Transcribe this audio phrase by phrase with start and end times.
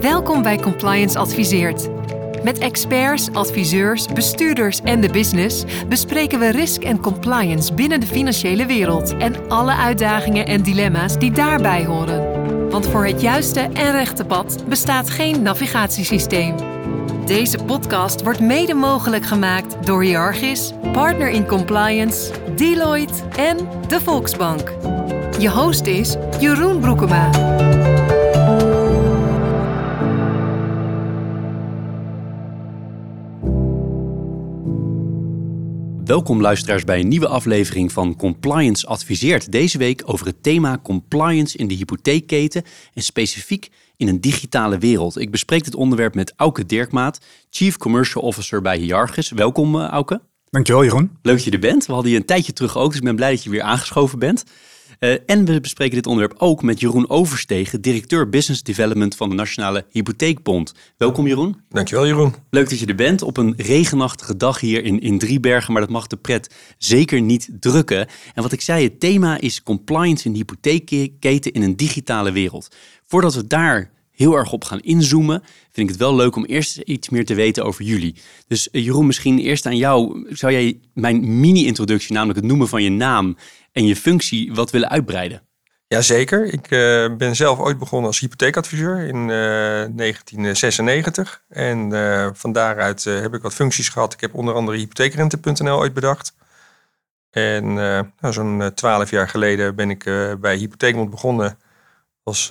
[0.00, 1.88] Welkom bij Compliance Adviseert.
[2.42, 8.66] Met experts, adviseurs, bestuurders en de business bespreken we risk en compliance binnen de financiële
[8.66, 12.70] wereld en alle uitdagingen en dilemma's die daarbij horen.
[12.70, 16.54] Want voor het juiste en rechte pad bestaat geen navigatiesysteem.
[17.26, 23.56] Deze podcast wordt mede mogelijk gemaakt door Jargis, Partner in Compliance, Deloitte en
[23.88, 24.72] de Volksbank.
[25.38, 27.30] Je host is Jeroen Broekema.
[36.10, 39.52] Welkom luisteraars bij een nieuwe aflevering van Compliance Adviseert.
[39.52, 42.62] Deze week over het thema compliance in de hypotheekketen
[42.94, 45.18] en specifiek in een digitale wereld.
[45.18, 49.30] Ik bespreek dit onderwerp met Auke Dirkmaat, Chief Commercial Officer bij Hiargis.
[49.30, 50.20] Welkom uh, Auke.
[50.44, 51.18] Dankjewel Jeroen.
[51.22, 51.86] Leuk dat je er bent.
[51.86, 54.18] We hadden je een tijdje terug ook, dus ik ben blij dat je weer aangeschoven
[54.18, 54.44] bent.
[55.00, 59.34] Uh, en we bespreken dit onderwerp ook met Jeroen Overstegen, directeur Business Development van de
[59.34, 60.74] Nationale Hypotheekbond.
[60.96, 61.56] Welkom Jeroen.
[61.68, 62.34] Dankjewel Jeroen.
[62.50, 65.90] Leuk dat je er bent op een regenachtige dag hier in, in Driebergen, maar dat
[65.90, 68.06] mag de pret zeker niet drukken.
[68.34, 72.76] En wat ik zei, het thema is compliance in de hypotheekketen in een digitale wereld.
[73.06, 76.76] Voordat we daar heel erg op gaan inzoomen, vind ik het wel leuk om eerst
[76.76, 78.14] iets meer te weten over jullie.
[78.48, 80.26] Dus uh, Jeroen, misschien eerst aan jou.
[80.30, 83.36] Zou jij mijn mini-introductie, namelijk het noemen van je naam
[83.72, 85.42] en je functie, wat willen uitbreiden?
[85.86, 86.44] Jazeker.
[86.44, 91.42] Ik uh, ben zelf ooit begonnen als hypotheekadviseur in uh, 1996.
[91.48, 94.12] En uh, van daaruit heb ik wat functies gehad.
[94.12, 96.34] Ik heb onder andere hypotheekrente.nl ooit bedacht.
[97.30, 100.04] En nou, zo'n twaalf jaar geleden ben ik
[100.40, 101.58] bij Hypotheekbond begonnen
[102.22, 102.50] als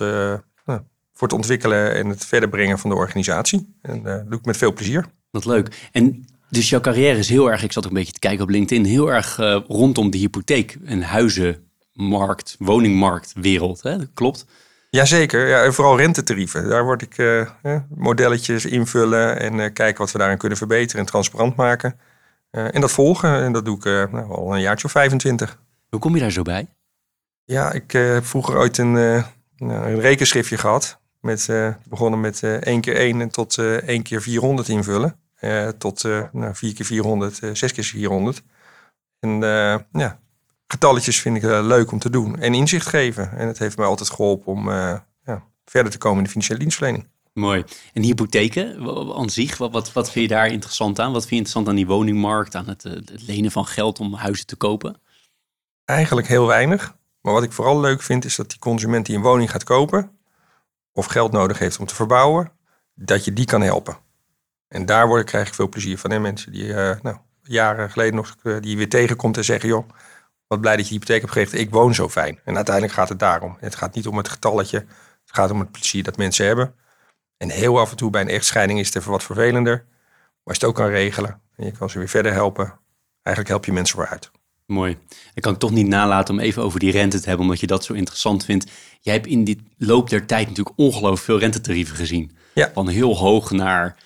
[1.20, 3.74] voor het ontwikkelen en het verder brengen van de organisatie.
[3.82, 5.06] En dat doe ik met veel plezier.
[5.30, 5.88] Wat leuk.
[5.92, 8.48] En dus jouw carrière is heel erg, ik zat ook een beetje te kijken op
[8.48, 13.82] LinkedIn, heel erg uh, rondom de hypotheek- en huizenmarkt, woningmarktwereld.
[13.82, 13.98] Hè?
[13.98, 14.46] Dat klopt.
[14.90, 16.68] Jazeker, ja, en vooral rentetarieven.
[16.68, 17.48] Daar word ik uh,
[17.94, 21.98] modelletjes invullen en uh, kijken wat we daarin kunnen verbeteren en transparant maken.
[22.50, 25.58] en dat volgen, en dat doe ik nou, al een jaartje of 25.
[25.88, 26.66] Hoe kom je daar zo bij?
[27.44, 28.94] Ja, ik heb vroeger ooit een,
[29.58, 30.99] een rekenschriftje gehad.
[31.20, 31.48] Met,
[31.88, 35.16] begonnen met 1 keer 1 en tot 1 keer 400 invullen.
[35.40, 38.42] Uh, tot uh, nou, 4 keer 400, uh, 6 keer 400.
[39.18, 39.40] En
[39.92, 40.20] ja,
[40.66, 43.32] getalletjes vind ik leuk om te doen en inzicht geven.
[43.32, 47.08] En het heeft mij altijd geholpen om ja, verder te komen in de financiële dienstverlening.
[47.32, 47.64] Mooi.
[47.92, 51.12] En hypotheken aan zich, wat, wat, wat vind je daar interessant aan?
[51.12, 54.46] Wat vind je interessant aan die woningmarkt, aan het, het lenen van geld om huizen
[54.46, 55.00] te kopen?
[55.84, 56.96] Eigenlijk heel weinig.
[57.20, 60.10] Maar wat ik vooral leuk vind, is dat die consument die een woning gaat kopen,
[60.92, 62.52] of geld nodig heeft om te verbouwen,
[62.94, 63.98] dat je die kan helpen.
[64.68, 66.10] En daar word, krijg ik veel plezier van.
[66.10, 66.18] Hè?
[66.18, 69.88] Mensen die uh, nou, jaren geleden nog uh, die weer tegenkomt en zeggen: joh,
[70.46, 71.58] wat blij dat je hypotheek hebt gekregen.
[71.58, 72.40] Ik woon zo fijn.
[72.44, 73.56] En uiteindelijk gaat het daarom.
[73.60, 74.78] Het gaat niet om het getalletje.
[74.78, 76.74] Het gaat om het plezier dat mensen hebben.
[77.36, 79.84] En heel af en toe bij een echtscheiding is het even wat vervelender.
[79.86, 82.78] Maar als je het ook kan regelen en je kan ze weer verder helpen,
[83.22, 84.30] eigenlijk help je mensen vooruit.
[84.70, 84.98] Mooi.
[85.34, 87.84] Ik kan toch niet nalaten om even over die rente te hebben, omdat je dat
[87.84, 88.70] zo interessant vindt.
[89.00, 92.30] Jij hebt in dit loop der tijd natuurlijk ongelooflijk veel rentetarieven gezien.
[92.54, 92.70] Ja.
[92.74, 93.96] Van heel hoog naar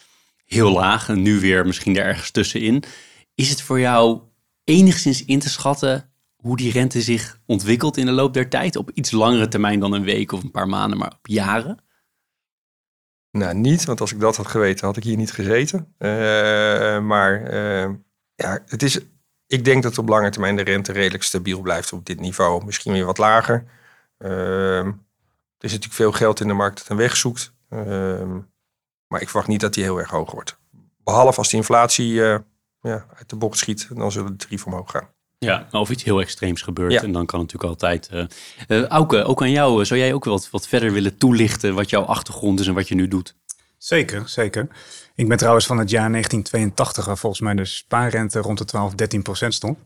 [0.45, 2.85] heel laag en nu weer misschien er ergens tussenin.
[3.35, 4.21] Is het voor jou
[4.65, 8.77] enigszins in te schatten hoe die rente zich ontwikkelt in de loop der tijd?
[8.77, 11.83] Op iets langere termijn dan een week of een paar maanden, maar op jaren?
[13.31, 15.95] Nou, niet, want als ik dat had geweten, had ik hier niet gezeten.
[15.99, 16.09] Uh,
[17.01, 17.95] maar uh,
[18.35, 19.01] ja, het is,
[19.55, 22.65] ik denk dat op lange termijn de rente redelijk stabiel blijft op dit niveau.
[22.65, 23.65] Misschien weer wat lager.
[24.19, 24.31] Uh,
[24.79, 24.95] er
[25.59, 27.53] is natuurlijk veel geld in de markt dat een weg zoekt.
[29.09, 30.57] Maar ik verwacht niet dat die heel erg hoog wordt.
[31.05, 32.39] Behalve als de inflatie uh,
[32.81, 35.09] ja, uit de bocht schiet, dan zullen de tarieven omhoog gaan.
[35.39, 36.93] Ja, of iets heel extreems gebeurt.
[36.93, 37.03] Ja.
[37.03, 38.09] En dan kan het natuurlijk altijd.
[38.13, 39.85] Uh, uh, Auke, ook aan jou.
[39.85, 42.95] Zou jij ook wat, wat verder willen toelichten wat jouw achtergrond is en wat je
[42.95, 43.35] nu doet?
[43.79, 44.69] Zeker, zeker.
[45.17, 48.95] Ik ben trouwens van het jaar 1982, waar volgens mij de spaarrente rond de 12,
[48.95, 49.79] 13 procent stond.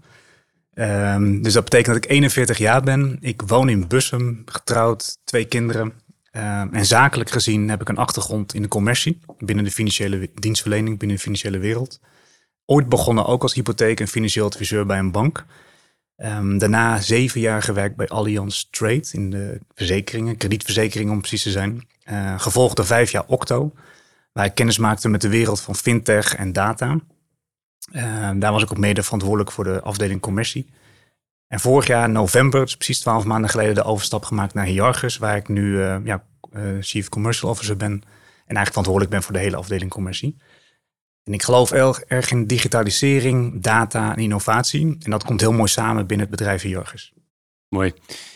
[0.74, 3.16] Um, dus dat betekent dat ik 41 jaar ben.
[3.20, 5.92] Ik woon in Bussum, getrouwd, twee kinderen.
[6.32, 10.98] Uh, en zakelijk gezien heb ik een achtergrond in de commercie, binnen de financiële dienstverlening,
[10.98, 12.00] binnen de financiële wereld.
[12.64, 15.44] Ooit begonnen ook als hypotheek en financieel adviseur bij een bank.
[16.16, 21.50] Um, daarna zeven jaar gewerkt bij Allianz Trade in de verzekeringen, kredietverzekeringen om precies te
[21.50, 21.88] zijn.
[22.10, 23.72] Uh, gevolgd door vijf jaar Octo,
[24.38, 27.00] waar ik kennis maakte met de wereld van fintech en data.
[27.92, 30.66] Uh, daar was ik ook mede verantwoordelijk voor de afdeling commercie.
[31.46, 35.36] En vorig jaar november, dus precies twaalf maanden geleden, de overstap gemaakt naar Hiargus, waar
[35.36, 38.02] ik nu uh, ja, uh, Chief Commercial Officer ben en
[38.56, 40.36] eigenlijk verantwoordelijk ben voor de hele afdeling commercie.
[41.24, 44.96] En ik geloof erg, in digitalisering, data en innovatie.
[45.00, 47.12] En dat komt heel mooi samen binnen het bedrijf Hiargus.
[47.68, 47.92] Mooi.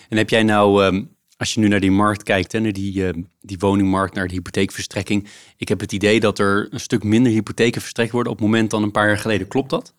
[0.09, 3.23] En heb jij nou, um, Als je nu naar die markt kijkt, naar die, eh,
[3.41, 5.29] die woningmarkt, naar de hypotheekverstrekking.
[5.57, 8.71] Ik heb het idee dat er een stuk minder hypotheken verstrekt worden op het moment
[8.71, 9.49] dan een paar jaar geleden.
[9.49, 9.95] Klopt dat?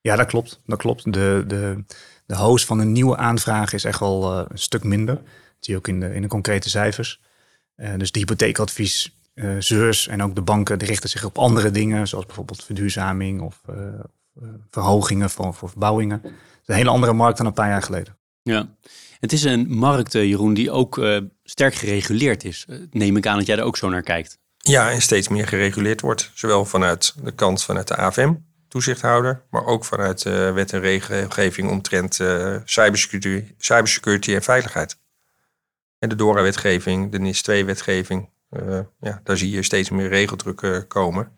[0.00, 0.60] Ja, dat klopt.
[0.66, 1.12] Dat klopt.
[1.12, 1.84] De, de,
[2.26, 5.14] de host van een nieuwe aanvraag is echt wel uh, een stuk minder.
[5.14, 5.24] Dat
[5.58, 7.20] zie je ook in de, in de concrete cijfers.
[7.76, 12.26] Uh, dus de hypotheekadviseurs en ook de banken die richten zich op andere dingen, zoals
[12.26, 13.60] bijvoorbeeld verduurzaming of
[14.70, 16.20] verhogingen voor, voor verbouwingen.
[16.22, 16.32] Het
[16.62, 18.16] is een hele andere markt dan een paar jaar geleden.
[18.42, 18.68] Ja,
[19.20, 22.66] het is een markt, Jeroen, die ook uh, sterk gereguleerd is.
[22.90, 24.38] Neem ik aan dat jij er ook zo naar kijkt.
[24.58, 26.30] Ja, en steeds meer gereguleerd wordt.
[26.34, 28.34] Zowel vanuit de kant vanuit de AFM,
[28.68, 32.14] toezichthouder, maar ook vanuit wet en regelgeving omtrent
[32.64, 34.98] cybersecurity, cybersecurity en veiligheid.
[35.98, 38.28] En de DORA-wetgeving, de NIS-2-wetgeving,
[39.00, 41.32] ja, daar zie je steeds meer regeldruk komen.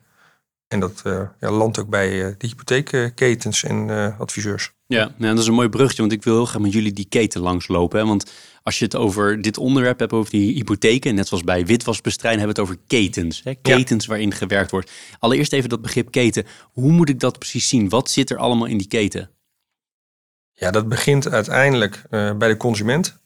[0.72, 4.72] En dat uh, ja, landt ook bij uh, de hypotheekketens en uh, adviseurs.
[4.86, 7.06] Ja, nou, dat is een mooi bruggetje, want ik wil heel graag met jullie die
[7.08, 8.00] keten langslopen.
[8.00, 8.06] Hè?
[8.06, 8.32] Want
[8.62, 12.64] als je het over dit onderwerp hebt, over die hypotheken, net zoals bij witwasbestrijding, hebben
[12.64, 13.40] we het over ketens.
[13.44, 13.54] Hè?
[13.54, 14.90] Ketens waarin gewerkt wordt.
[15.18, 16.46] Allereerst even dat begrip keten.
[16.72, 17.88] Hoe moet ik dat precies zien?
[17.88, 19.30] Wat zit er allemaal in die keten?
[20.52, 23.18] Ja, dat begint uiteindelijk bij de consument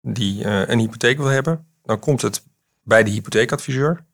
[0.00, 1.66] die een hypotheek wil hebben.
[1.84, 2.42] Dan komt het
[2.82, 4.04] bij de hypotheekadviseur,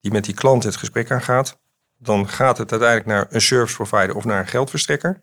[0.00, 1.60] die met die klant het gesprek aangaat
[2.02, 5.20] dan gaat het uiteindelijk naar een service provider of naar een geldverstrekker.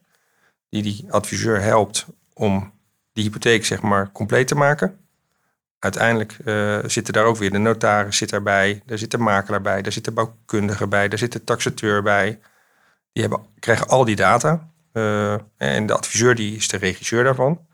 [0.69, 2.73] Die die adviseur helpt om
[3.13, 4.99] die hypotheek zeg maar compleet te maken.
[5.79, 9.81] Uiteindelijk uh, zitten daar ook weer de notaris zit daarbij, daar zit de makelaar bij,
[9.81, 12.39] daar zit de bouwkundige bij, daar zit de taxateur bij.
[13.11, 14.69] Die hebben, krijgen al die data.
[14.93, 17.67] Uh, en de adviseur die is de regisseur daarvan.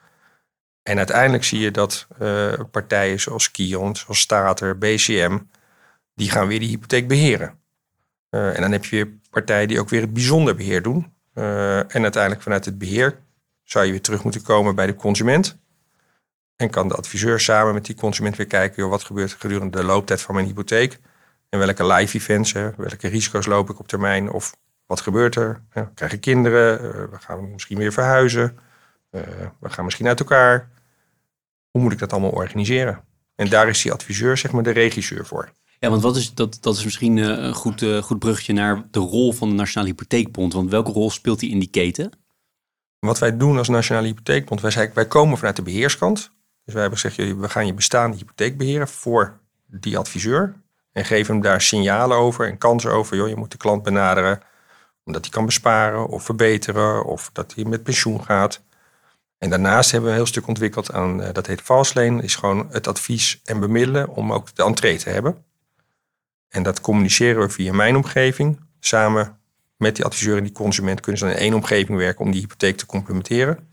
[0.83, 5.37] En uiteindelijk zie je dat uh, partijen zoals Kion, zoals Stater, BCM,
[6.13, 7.59] die gaan weer die hypotheek beheren.
[8.35, 11.13] Uh, en dan heb je weer partijen die ook weer het bijzonder beheer doen.
[11.33, 13.17] Uh, en uiteindelijk vanuit het beheer
[13.63, 15.57] zou je weer terug moeten komen bij de consument.
[16.55, 19.83] En kan de adviseur samen met die consument weer kijken, wat gebeurt er gedurende de
[19.83, 20.99] looptijd van mijn hypotheek?
[21.49, 24.31] En welke live events, hè, welke risico's loop ik op termijn?
[24.31, 24.55] Of
[24.85, 25.61] wat gebeurt er?
[25.73, 26.85] Ja, krijg ik kinderen?
[26.85, 28.57] Uh, we gaan misschien weer verhuizen.
[29.59, 30.69] we gaan misschien uit elkaar.
[31.71, 33.03] Hoe moet ik dat allemaal organiseren?
[33.35, 35.51] En daar is die adviseur zeg maar de regisseur voor.
[35.79, 38.87] Ja, want wat is, dat, dat is misschien eh, een goed, uh, goed bruggetje naar
[38.91, 40.53] de rol van de Nationale Hypotheekbond.
[40.53, 42.11] Want welke rol speelt die in die keten?
[42.99, 46.31] Wat wij doen als Nationale Hypotheekbond, wij, wij komen vanuit de beheerskant.
[46.63, 50.53] Dus wij hebben gezegd, we gaan je bestaande hypotheek beheren voor die adviseur.
[50.91, 53.17] En geven hem daar signalen over en kansen over.
[53.17, 54.41] Joh, je moet de klant benaderen
[55.05, 57.05] omdat hij kan besparen of verbeteren.
[57.05, 58.61] Of dat hij met pensioen gaat.
[59.37, 62.23] En daarnaast hebben we een heel stuk ontwikkeld aan, uh, dat heet Falslane.
[62.23, 65.43] is gewoon het advies en bemiddelen om ook de entree te hebben.
[66.55, 68.59] En dat communiceren we via mijn omgeving.
[68.79, 69.39] Samen
[69.77, 72.41] met die adviseur en die consument kunnen ze dan in één omgeving werken om die
[72.41, 73.69] hypotheek te complementeren.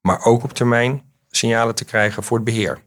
[0.00, 2.82] Maar ook op termijn signalen te krijgen voor het beheer.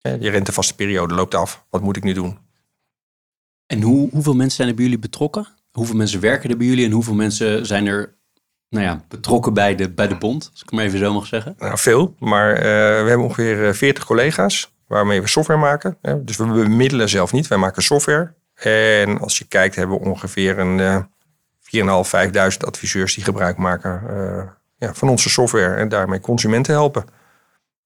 [0.00, 1.64] Die rentevaste periode loopt af.
[1.70, 2.38] Wat moet ik nu doen?
[3.66, 5.46] En hoe, hoeveel mensen zijn er bij jullie betrokken?
[5.70, 8.14] Hoeveel mensen werken er bij jullie en hoeveel mensen zijn er
[8.68, 10.48] nou ja, betrokken bij de, bij de bond?
[10.52, 11.54] Als ik maar even zo mag zeggen.
[11.58, 12.14] Nou, veel.
[12.18, 12.62] Maar uh,
[13.02, 15.98] we hebben ongeveer 40 collega's waarmee we software maken.
[16.18, 18.34] Dus we bemiddelen zelf niet, wij maken software.
[18.54, 20.96] En als je kijkt, hebben we ongeveer een uh,
[22.52, 24.42] 4.500, 5.000 adviseurs die gebruik maken uh,
[24.76, 27.04] ja, van onze software en daarmee consumenten helpen.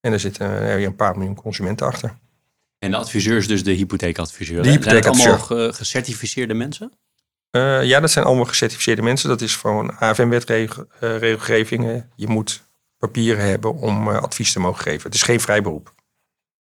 [0.01, 2.19] En er zitten uh, een paar miljoen consumenten achter.
[2.79, 4.63] En de adviseurs, dus de hypotheekadviseur.
[4.63, 5.39] De hypotheekadviseur.
[5.39, 6.93] Zijn allemaal gecertificeerde mensen?
[7.51, 9.29] Uh, ja, dat zijn allemaal gecertificeerde mensen.
[9.29, 12.11] Dat is gewoon AFM-wetregelgevingen.
[12.17, 12.63] Je moet
[12.99, 15.03] papieren hebben om advies te mogen geven.
[15.03, 15.94] Het is geen vrij beroep.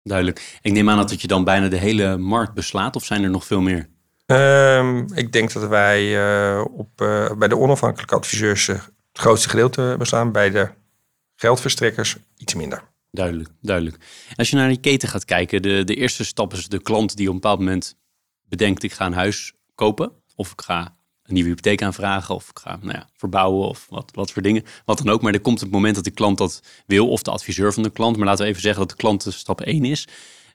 [0.03, 0.59] Duidelijk.
[0.61, 3.45] Ik neem aan dat je dan bijna de hele markt beslaat, of zijn er nog
[3.45, 3.89] veel meer?
[4.25, 9.49] Um, ik denk dat wij uh, op, uh, bij de onafhankelijke adviseurs uh, het grootste
[9.49, 10.31] gedeelte beslaan.
[10.31, 10.69] Bij de
[11.35, 12.83] geldverstrekkers iets minder.
[13.11, 13.97] Duidelijk, duidelijk.
[14.35, 17.27] Als je naar die keten gaat kijken, de, de eerste stap is de klant die
[17.27, 17.95] op een bepaald moment
[18.49, 20.11] bedenkt: ik ga een huis kopen.
[20.35, 24.11] Of ik ga een nieuwe hypotheek aanvragen of ik ga nou ja, verbouwen of wat,
[24.13, 24.63] wat voor dingen.
[24.85, 25.21] Wat dan ook.
[25.21, 27.89] Maar er komt het moment dat de klant dat wil of de adviseur van de
[27.89, 28.17] klant.
[28.17, 30.07] Maar laten we even zeggen dat de klant de stap 1 is.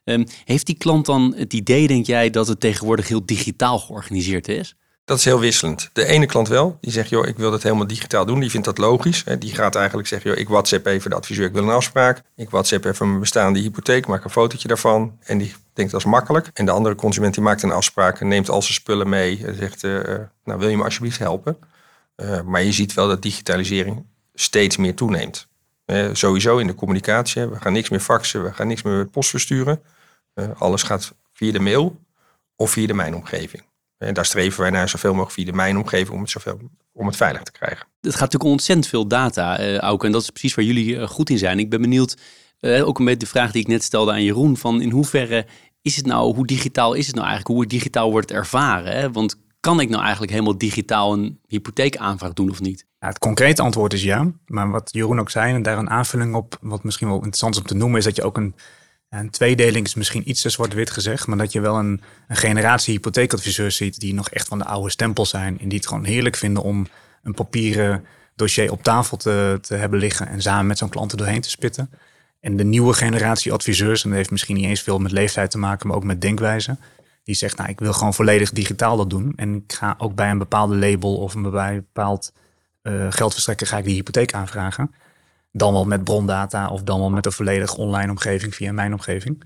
[0.03, 4.47] Um, heeft die klant dan het idee, denk jij, dat het tegenwoordig heel digitaal georganiseerd
[4.47, 4.75] is?
[5.09, 5.89] Dat is heel wisselend.
[5.93, 8.39] De ene klant wel, die zegt, joh, ik wil dat helemaal digitaal doen.
[8.39, 9.23] Die vindt dat logisch.
[9.39, 12.21] Die gaat eigenlijk zeggen, joh, ik WhatsApp even de adviseur, ik wil een afspraak.
[12.35, 15.17] Ik WhatsApp even mijn bestaande hypotheek, maak een fotootje daarvan.
[15.23, 16.49] En die denkt, dat is makkelijk.
[16.53, 19.45] En de andere consument die maakt een afspraak neemt al zijn spullen mee.
[19.45, 20.01] En zegt, uh,
[20.43, 21.57] nou wil je me alsjeblieft helpen?
[22.15, 25.47] Uh, maar je ziet wel dat digitalisering steeds meer toeneemt.
[26.11, 27.45] Sowieso in de communicatie.
[27.45, 29.81] We gaan niks meer faxen, we gaan niks meer post versturen.
[30.57, 31.99] alles gaat via de mail
[32.55, 33.67] of via de mijnomgeving.
[33.99, 36.59] En daar streven wij naar zoveel mogelijk via de mijnomgeving om het, zoveel,
[36.91, 37.87] om het veilig te krijgen.
[38.01, 40.03] Het gaat natuurlijk ontzettend veel data, uh.
[40.03, 41.59] En dat is precies waar jullie uh, goed in zijn.
[41.59, 42.17] Ik ben benieuwd,
[42.59, 45.45] eh, ook een beetje de vraag die ik net stelde aan Jeroen, van in hoeverre
[45.81, 47.57] is het nou, hoe digitaal is het nou eigenlijk?
[47.59, 48.93] Hoe digitaal wordt het ervaren?
[48.93, 49.11] Hè?
[49.11, 52.85] Want kan ik nou eigenlijk helemaal digitaal een hypotheekaanvraag doen of niet?
[52.99, 54.31] Ja, het concrete antwoord is ja.
[54.45, 57.61] Maar wat Jeroen ook zei, en daar een aanvulling op, wat misschien wel interessant is
[57.61, 58.55] om te noemen, is dat je ook een,
[59.09, 62.93] een tweedeling is misschien iets te zwart-wit gezegd, maar dat je wel een, een generatie
[62.93, 66.35] hypotheekadviseurs ziet die nog echt van de oude stempel zijn en die het gewoon heerlijk
[66.35, 66.87] vinden om
[67.23, 71.17] een papieren dossier op tafel te, te hebben liggen en samen met zo'n klant er
[71.17, 71.89] doorheen te spitten.
[72.39, 75.57] En de nieuwe generatie adviseurs, en dat heeft misschien niet eens veel met leeftijd te
[75.57, 76.77] maken, maar ook met denkwijze.
[77.23, 79.33] Die zegt, nou, ik wil gewoon volledig digitaal dat doen.
[79.35, 82.33] En ik ga ook bij een bepaalde label of een bepaald
[82.83, 84.93] uh, geldverstrekker ga ik die hypotheek aanvragen.
[85.51, 89.43] Dan wel met brondata of dan wel met een volledig online omgeving via mijn omgeving.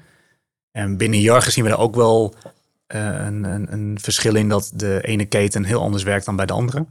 [0.71, 2.35] En binnen Jargen zien we er ook wel
[2.95, 6.45] uh, een, een, een, verschil in dat de ene keten heel anders werkt dan bij
[6.45, 6.85] de andere.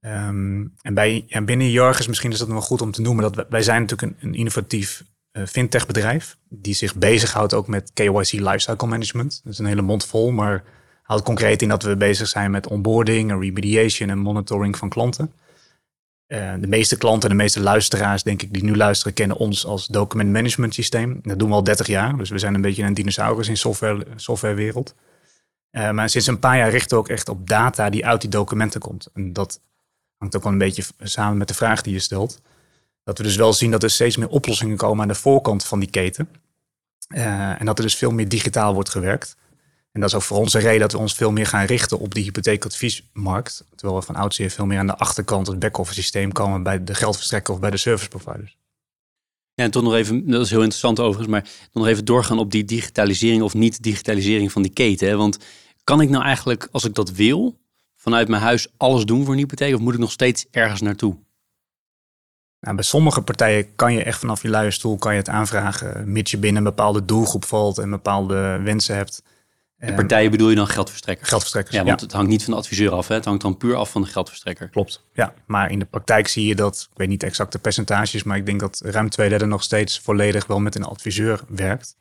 [0.00, 3.32] Um, en bij, ja, binnen Jargus, misschien is dat nog wel goed om te noemen,
[3.32, 7.90] dat wij, zijn natuurlijk een, een innovatief uh, fintech bedrijf die zich bezighoudt ook met
[7.92, 9.40] KYC lifecycle management.
[9.44, 10.64] Dat is een hele mond vol, maar
[11.02, 15.32] houdt concreet in dat we bezig zijn met onboarding en remediation en monitoring van klanten.
[16.32, 19.66] Uh, de meeste klanten en de meeste luisteraars, denk ik, die nu luisteren, kennen ons
[19.66, 21.20] als document management systeem.
[21.22, 24.06] Dat doen we al 30 jaar, dus we zijn een beetje een dinosaurus in software,
[24.16, 24.94] softwarewereld.
[25.70, 28.30] Uh, maar sinds een paar jaar richten we ook echt op data die uit die
[28.30, 29.08] documenten komt.
[29.14, 29.60] En dat
[30.16, 32.40] hangt ook wel een beetje samen met de vraag die je stelt.
[33.04, 35.80] Dat we dus wel zien dat er steeds meer oplossingen komen aan de voorkant van
[35.80, 36.28] die keten.
[37.08, 39.36] Uh, en dat er dus veel meer digitaal wordt gewerkt.
[39.92, 41.98] En dat is ook voor ons een reden dat we ons veel meer gaan richten
[41.98, 43.64] op die hypotheekadviesmarkt.
[43.74, 46.94] Terwijl we van oudsher veel meer aan de achterkant, het back-office systeem, komen bij de
[46.94, 48.56] geldverstrekker of bij de service providers.
[49.54, 52.50] Ja, en toch nog even, dat is heel interessant overigens, maar nog even doorgaan op
[52.50, 55.08] die digitalisering of niet digitalisering van die keten.
[55.08, 55.16] Hè?
[55.16, 55.38] Want
[55.84, 57.58] kan ik nou eigenlijk, als ik dat wil,
[57.96, 59.74] vanuit mijn huis alles doen voor een hypotheek?
[59.74, 61.16] Of moet ik nog steeds ergens naartoe?
[62.60, 66.12] Nou, bij sommige partijen kan je echt vanaf je luie stoel kan je het aanvragen,
[66.12, 69.22] mits je binnen een bepaalde doelgroep valt en bepaalde wensen hebt.
[69.88, 71.28] En partijen bedoel je dan geldverstrekkers?
[71.28, 71.84] Geldverstrekkers, ja.
[71.84, 73.14] Want het hangt niet van de adviseur af, hè?
[73.14, 74.68] het hangt dan puur af van de geldverstrekker.
[74.68, 75.34] Klopt, ja.
[75.46, 78.46] Maar in de praktijk zie je dat, ik weet niet exact de percentages, maar ik
[78.46, 81.96] denk dat ruim twee derde nog steeds volledig wel met een adviseur werkt.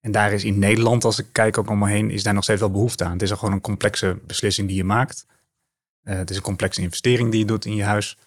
[0.00, 2.42] En daar is in Nederland, als ik kijk ook om me heen, is daar nog
[2.42, 3.12] steeds wel behoefte aan.
[3.12, 5.26] Het is gewoon een complexe beslissing die je maakt.
[6.04, 8.18] Uh, het is een complexe investering die je doet in je huis.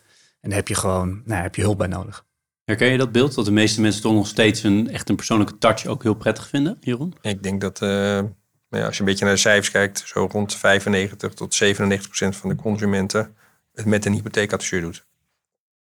[0.42, 2.26] En daar heb je gewoon nou, heb je hulp bij nodig.
[2.64, 3.36] Herken je dat beeld?
[3.36, 6.48] Dat de meeste mensen toch nog steeds een echt een persoonlijke touch ook heel prettig
[6.48, 7.14] vinden, Jeroen?
[7.22, 8.22] Ik denk dat uh,
[8.70, 12.36] ja, als je een beetje naar de cijfers kijkt, zo rond 95 tot 97 procent
[12.36, 13.36] van de consumenten
[13.74, 15.06] het met een hypotheekadviseur doet.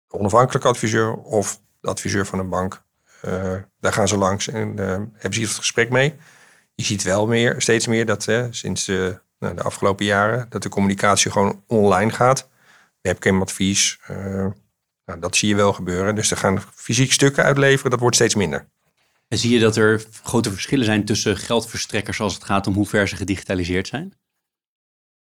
[0.07, 2.81] De onafhankelijke adviseur of de adviseur van een bank.
[3.25, 6.15] Uh, daar gaan ze langs en uh, hebben ze hier het gesprek mee.
[6.75, 10.69] Je ziet wel meer, steeds meer dat sinds de, nou, de afgelopen jaren dat de
[10.69, 12.49] communicatie gewoon online gaat
[13.01, 13.99] webcamadvies.
[14.11, 14.47] Uh,
[15.05, 16.15] nou, dat zie je wel gebeuren.
[16.15, 18.67] Dus er gaan fysiek stukken uitleveren, dat wordt steeds minder.
[19.29, 22.85] En zie je dat er grote verschillen zijn tussen geldverstrekkers als het gaat om hoe
[22.85, 24.13] ver ze gedigitaliseerd zijn?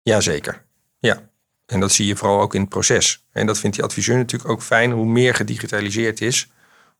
[0.02, 0.64] Jazeker,
[0.98, 1.30] ja.
[1.66, 3.24] En dat zie je vooral ook in het proces.
[3.30, 4.90] En dat vindt die adviseur natuurlijk ook fijn.
[4.90, 6.50] Hoe meer gedigitaliseerd is,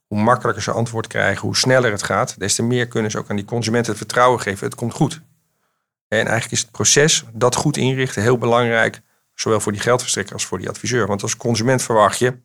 [0.07, 3.29] hoe makkelijker ze antwoord krijgen, hoe sneller het gaat, des te meer kunnen ze ook
[3.29, 4.65] aan die consumenten het vertrouwen geven.
[4.65, 5.21] Het komt goed.
[6.07, 9.01] En eigenlijk is het proces dat goed inrichten heel belangrijk
[9.33, 11.07] Zowel voor die geldverstrekker als voor die adviseur.
[11.07, 12.37] Want als consument verwacht je,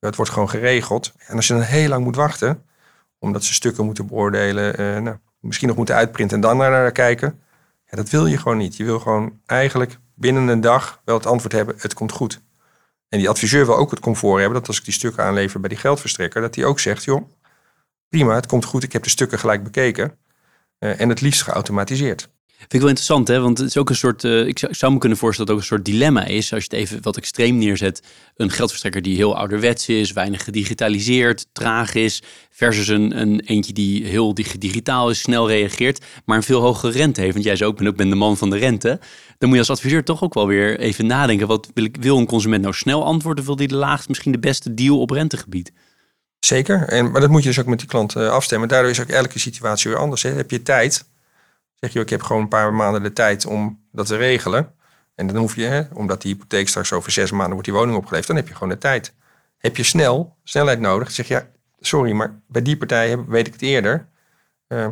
[0.00, 1.12] het wordt gewoon geregeld.
[1.26, 2.64] En als je dan heel lang moet wachten,
[3.24, 6.92] omdat ze stukken moeten beoordelen, eh, nou, misschien nog moeten uitprinten en dan naar, naar
[6.92, 7.40] kijken.
[7.86, 8.76] Ja, dat wil je gewoon niet.
[8.76, 12.40] Je wil gewoon eigenlijk binnen een dag wel het antwoord hebben, het komt goed.
[13.08, 15.68] En die adviseur wil ook het comfort hebben dat als ik die stukken aanlever bij
[15.68, 17.28] die geldverstrekker, dat hij ook zegt, joh,
[18.08, 20.18] prima, het komt goed, ik heb de stukken gelijk bekeken.
[20.78, 22.28] Uh, en het liefst geautomatiseerd.
[22.64, 23.40] Vind ik wel interessant, hè?
[23.40, 24.24] Want het is ook een soort.
[24.24, 26.52] Uh, ik, zou, zou, me kunnen voorstellen dat het ook een soort dilemma is.
[26.52, 28.02] Als je het even wat extreem neerzet.
[28.36, 32.22] Een geldverstrekker die heel ouderwets is, weinig gedigitaliseerd, traag is.
[32.50, 37.20] Versus een, een eentje die heel digitaal is, snel reageert, maar een veel hogere rente
[37.20, 37.32] heeft.
[37.32, 38.98] Want jij zei ook, ben, ook ben de man van de rente.
[39.38, 41.46] Dan moet je als adviseur toch ook wel weer even nadenken.
[41.46, 43.44] Wat wil, ik, wil een consument nou snel antwoorden?
[43.44, 45.72] Wil die de laagste, misschien de beste deal op rentegebied?
[46.38, 48.68] Zeker, en, maar dat moet je dus ook met die klant uh, afstemmen.
[48.68, 50.22] Daardoor is ook elke situatie weer anders.
[50.22, 50.30] Hè.
[50.30, 51.04] Heb je tijd,
[51.74, 54.74] Zeg je, ik heb gewoon een paar maanden de tijd om dat te regelen.
[55.14, 57.96] En dan hoef je, hè, omdat die hypotheek straks over zes maanden wordt die woning
[57.96, 59.14] opgeleverd, dan heb je gewoon de tijd.
[59.58, 61.46] Heb je snel, snelheid nodig, zeg je, ja,
[61.80, 64.08] sorry, maar bij die partij weet ik het eerder.
[64.68, 64.86] Uh,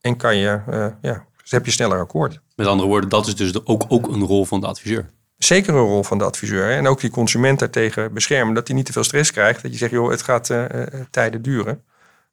[0.00, 2.40] en kan je, uh, ja, dus heb je sneller akkoord.
[2.56, 5.10] Met andere woorden, dat is dus ook, ook een rol van de adviseur.
[5.36, 6.64] Zeker een rol van de adviseur.
[6.64, 6.76] Hè?
[6.76, 9.62] En ook die consument daartegen beschermen, dat hij niet te veel stress krijgt.
[9.62, 10.64] Dat je zegt, joh, het gaat uh,
[11.10, 11.84] tijden duren.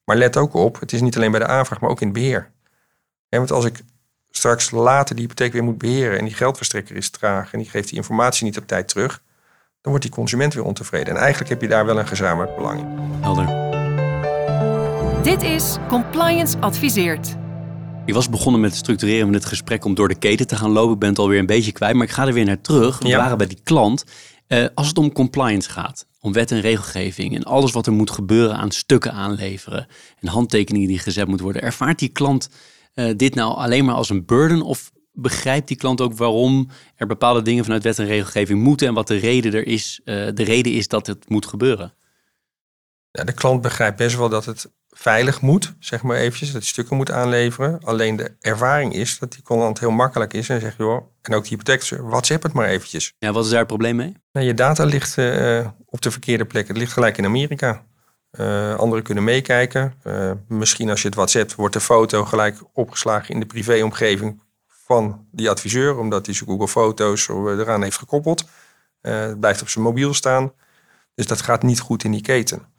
[0.04, 2.16] Maar let ook op, het is niet alleen bij de aanvraag, maar ook in het
[2.16, 2.52] beheer.
[3.30, 3.84] Hè, want als ik
[4.38, 7.88] straks later die hypotheek weer moet beheren en die geldverstrekker is traag en die geeft
[7.90, 9.22] die informatie niet op tijd terug,
[9.82, 11.14] dan wordt die consument weer ontevreden.
[11.16, 12.88] En eigenlijk heb je daar wel een gezamenlijk belang in.
[13.22, 13.64] Helder.
[15.24, 17.36] Dit is Compliance Adviseert.
[18.06, 20.72] Ik was begonnen met het structureren van dit gesprek om door de keten te gaan
[20.72, 20.94] lopen.
[20.94, 23.00] Ik ben het alweer een beetje kwijt, maar ik ga er weer naar terug.
[23.00, 23.18] We Ja.
[23.18, 24.04] waren bij die klant.
[24.48, 28.12] Eh, als het om compliance gaat, om wet en regelgeving en alles wat er moet
[28.12, 29.88] gebeuren aan stukken aanleveren
[30.20, 32.50] en handtekeningen die gezet moeten worden, ervaart die klant
[32.96, 37.08] eh, dit nou alleen maar als een burden of begrijpt die klant ook waarom er
[37.08, 40.44] bepaalde dingen vanuit wet en regelgeving moeten en wat de reden er is, eh, de
[40.44, 41.94] reden is dat het moet gebeuren?
[43.12, 46.70] Ja, de klant begrijpt best wel dat het veilig moet, zeg maar eventjes, dat hij
[46.70, 47.80] stukken moet aanleveren.
[47.84, 51.44] Alleen de ervaring is dat die klant heel makkelijk is en zegt, joh, en ook
[51.44, 53.14] de hypotheek, WhatsApp het maar eventjes.
[53.20, 54.18] Ja, wat is daar het probleem mee?
[54.32, 56.68] Nou, je data ligt eh, op de verkeerde plek.
[56.68, 57.86] Het ligt gelijk in Amerika.
[58.38, 59.94] Eh, anderen kunnen meekijken.
[60.04, 65.28] Eh, misschien als je het WhatsApp, wordt de foto gelijk opgeslagen in de privéomgeving van
[65.32, 68.44] die adviseur, omdat hij zijn Google Foto's eraan heeft gekoppeld.
[69.02, 70.52] Eh, het blijft op zijn mobiel staan.
[71.14, 72.74] Dus dat gaat niet goed in die keten.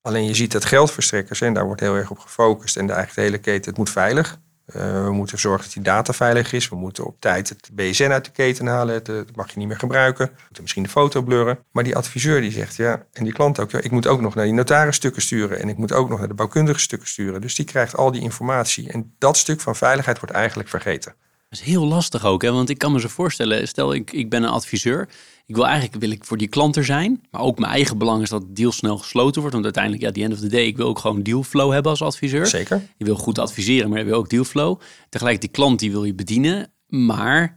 [0.00, 2.76] Alleen je ziet dat geldverstrekkers, en daar wordt heel erg op gefocust.
[2.76, 4.38] En de, de hele keten, het moet veilig.
[4.66, 6.68] Eh, we moeten zorgen dat die data veilig is.
[6.68, 8.94] We moeten op tijd het BSN uit de keten halen.
[8.94, 10.26] Het, Dat mag je niet meer gebruiken.
[10.26, 11.58] We moeten misschien de foto blurren.
[11.72, 14.34] Maar die adviseur die zegt, ja, en die klant ook, ja, ik moet ook nog
[14.34, 15.60] naar die notaris stukken sturen.
[15.60, 17.40] En ik moet ook nog naar de bouwkundige stukken sturen.
[17.40, 18.90] Dus die krijgt al die informatie.
[18.90, 21.14] En dat stuk van veiligheid wordt eigenlijk vergeten.
[21.48, 22.52] Dat is heel lastig ook, hè?
[22.52, 25.08] want ik kan me zo voorstellen, stel ik, ik ben een adviseur.
[25.46, 28.22] Ik wil eigenlijk wil ik voor die klant er zijn, maar ook mijn eigen belang
[28.22, 29.52] is dat het deal snel gesloten wordt.
[29.52, 32.02] Want uiteindelijk, ja, die end of the day, ik wil ook gewoon dealflow hebben als
[32.02, 32.46] adviseur.
[32.46, 32.82] Zeker.
[32.96, 34.80] Je wil goed adviseren, maar je wil ook dealflow.
[35.08, 37.56] Tegelijk die klant die wil je bedienen, maar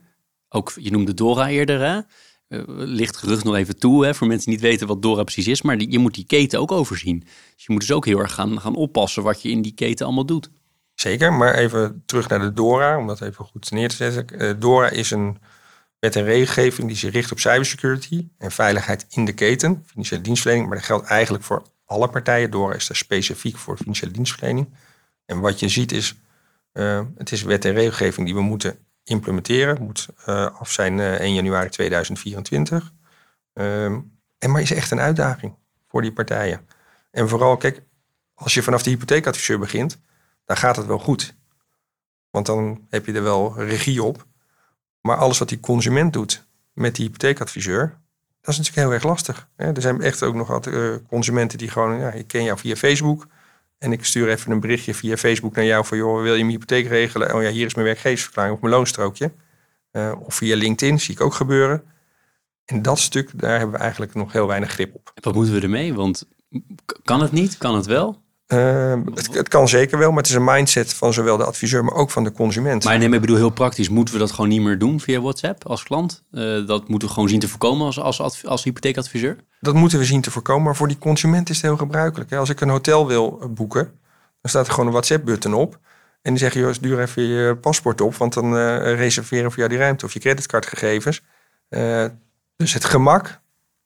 [0.49, 1.99] ook, je noemde Dora eerder, hè?
[2.67, 5.61] Ligt gerucht nog even toe, hè, voor mensen die niet weten wat Dora precies is.
[5.61, 7.19] Maar die, je moet die keten ook overzien.
[7.55, 10.05] Dus je moet dus ook heel erg gaan, gaan oppassen wat je in die keten
[10.05, 10.49] allemaal doet.
[10.93, 14.39] Zeker, maar even terug naar de DORA, om dat even goed neer te zetten.
[14.39, 15.37] Eh, DORA is een
[15.99, 20.67] wet en regelgeving die zich richt op cybersecurity en veiligheid in de keten, financiële dienstverlening.
[20.67, 22.51] Maar dat geldt eigenlijk voor alle partijen.
[22.51, 24.73] DORA is daar specifiek voor financiële dienstverlening.
[25.25, 26.15] En wat je ziet is,
[26.71, 29.81] eh, het is wet en regelgeving die we moeten implementeren.
[29.81, 32.91] Moet eh, af zijn eh, 1 januari 2024.
[33.53, 33.99] Ehm,
[34.37, 35.55] en maar is echt een uitdaging
[35.87, 36.67] voor die partijen.
[37.11, 37.81] En vooral, kijk,
[38.33, 39.99] als je vanaf de hypotheekadviseur begint,
[40.45, 41.35] dan gaat het wel goed.
[42.29, 44.25] Want dan heb je er wel regie op.
[45.07, 47.97] Maar alles wat die consument doet met die hypotheekadviseur,
[48.41, 49.47] dat is natuurlijk heel erg lastig.
[49.55, 52.75] Er zijn echt ook nog altijd eh, consumenten die gewoon, ja, ik ken jou via
[52.75, 53.27] Facebook.
[53.77, 56.49] En ik stuur even een berichtje via Facebook naar jou van, joh, wil je mijn
[56.49, 57.35] hypotheek regelen?
[57.35, 59.31] Oh ja, hier is mijn werkgeversverklaring of mijn loonstrookje.
[59.91, 61.83] Eh, of via LinkedIn, zie ik ook gebeuren.
[62.65, 65.11] En dat stuk, daar hebben we eigenlijk nog heel weinig grip op.
[65.15, 65.93] Wat moeten we ermee?
[65.93, 66.27] Want
[67.03, 67.57] kan het niet?
[67.57, 68.21] Kan het wel?
[68.47, 71.83] Eh, het, het kan zeker wel, maar het is een mindset van zowel de adviseur,
[71.83, 72.83] maar ook van de consument.
[72.83, 73.89] Maar nee, maar ik bedoel heel praktisch.
[73.89, 76.23] Moeten we dat gewoon niet meer doen via WhatsApp als klant?
[76.31, 79.37] Eh, dat moeten we gewoon zien te voorkomen als, als, als hypotheekadviseur?
[79.59, 80.63] Dat moeten we zien te voorkomen.
[80.63, 82.29] Maar voor die consument is het heel gebruikelijk.
[82.29, 82.37] hè.
[82.37, 83.83] Als ik een hotel wil eh, boeken,
[84.41, 85.79] dan staat er gewoon een WhatsApp-button op.
[86.21, 89.59] En die zeggen, joh, stuur even je paspoort op, want dan eh, reserveren we voor
[89.59, 91.21] jou die ruimte of je creditcardgegevens.
[91.69, 92.05] Eh,
[92.55, 93.39] dus het gemak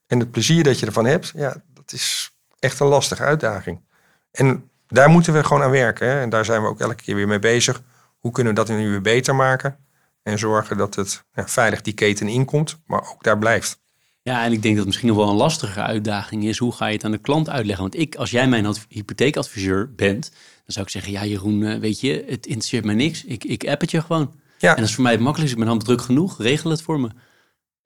[0.07, 3.81] en het plezier dat je ervan hebt, ja, dat is echt een lastige uitdaging.
[4.31, 6.07] En daar moeten we gewoon aan werken.
[6.07, 6.21] Hè.
[6.21, 7.81] En daar zijn we ook elke keer weer mee bezig.
[8.19, 9.77] Hoe kunnen we dat nu weer beter maken?
[10.23, 13.79] En zorgen dat het ja, veilig die keten inkomt, maar ook daar blijft.
[14.21, 16.57] Ja, en ik denk dat het misschien nog wel een lastige uitdaging is.
[16.57, 17.83] Hoe ga je het aan de klant uitleggen?
[17.83, 21.79] Want ik, als jij mijn adv- hypotheekadviseur bent, dan zou ik zeggen, ja Jeroen, eh,
[21.79, 23.23] weet je, het interesseert me niks.
[23.25, 24.33] Ik, ik app het je gewoon.
[24.57, 24.69] Ja.
[24.69, 25.59] En dat is voor mij het makkelijkste.
[25.59, 26.37] Ik ben hand druk genoeg.
[26.37, 27.09] Regel het voor me.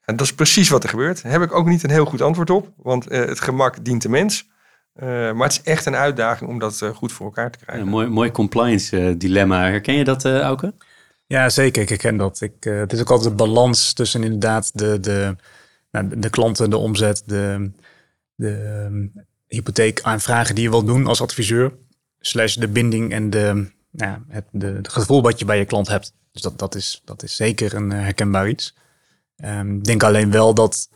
[0.02, 1.24] En dat is precies wat er gebeurt.
[1.24, 4.02] Daar heb ik ook niet een heel goed antwoord op, want eh, het gemak dient
[4.02, 4.48] de mens.
[4.96, 7.84] Eh, maar het is echt een uitdaging om dat eh, goed voor elkaar te krijgen.
[7.86, 9.62] Een mooi, mooi compliance eh, dilemma.
[9.62, 10.74] Herken je dat, eh Auke?
[11.28, 11.82] Ja, zeker.
[11.82, 12.42] Ik herken dat.
[12.42, 15.36] Ik, eh, het is ook altijd de balans tussen inderdaad de, de,
[15.92, 17.72] nou, de- de klanten, de omzet, de,
[18.36, 18.50] de
[18.86, 19.06] ehm,
[19.48, 21.74] hypotheekaanvragen die je wilt doen als adviseur.
[22.20, 25.66] Slash de binding en de, nou, ja, het, de, het gevoel wat je bij je
[25.66, 26.14] klant hebt.
[26.32, 28.76] Dus dat, dat, is, dat is zeker een herkenbaar iets.
[29.36, 30.90] Ehm, Ik denk alleen wel dat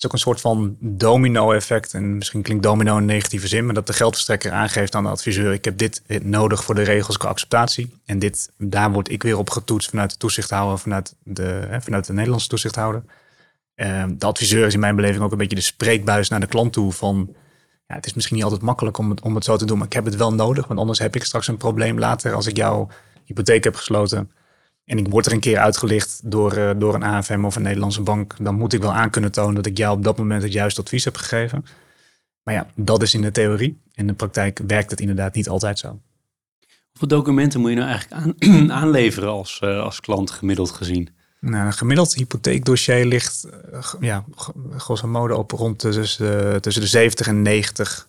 [0.00, 1.94] is ook een soort van domino-effect.
[1.94, 5.52] En misschien klinkt domino in negatieve zin, maar dat de geldverstrekker aangeeft aan de adviseur:
[5.52, 7.94] ik heb dit nodig voor de regels qua acceptatie.
[8.04, 12.06] En dit, daar word ik weer op getoetst vanuit de toezichthouder, vanuit de, hè, vanuit
[12.06, 13.02] de Nederlandse toezichthouder.
[13.74, 16.72] Ehm, de adviseur is in mijn beleving ook een beetje de spreekbuis naar de klant
[16.72, 17.34] toe van.
[17.86, 19.92] Ja, het is misschien niet altijd makkelijk om om het zo te doen, maar ik
[19.92, 20.66] heb het wel nodig.
[20.66, 22.88] Want anders heb ik straks een probleem later als ik jouw
[23.24, 24.30] hypotheek heb gesloten.
[24.90, 28.00] En ik word er een keer uitgelicht door, eh, door een AFM of een Nederlandse
[28.02, 28.34] bank.
[28.40, 30.80] Dan moet ik wel aan kunnen tonen dat ik jou op dat moment het juiste
[30.80, 31.64] advies heb gegeven.
[32.42, 33.80] Maar ja, dat is in de theorie.
[33.92, 35.98] In de praktijk werkt het inderdaad niet altijd zo.
[36.90, 41.08] Hoeveel documenten moet je nou eigenlijk aan, aanleveren als, eh, als klant gemiddeld gezien?
[41.40, 43.46] Nou, een gemiddeld hypotheekdossier ligt
[43.80, 44.24] g- ja,
[44.76, 48.08] grosso modo op rond tussen, de- tussen de 70 en 90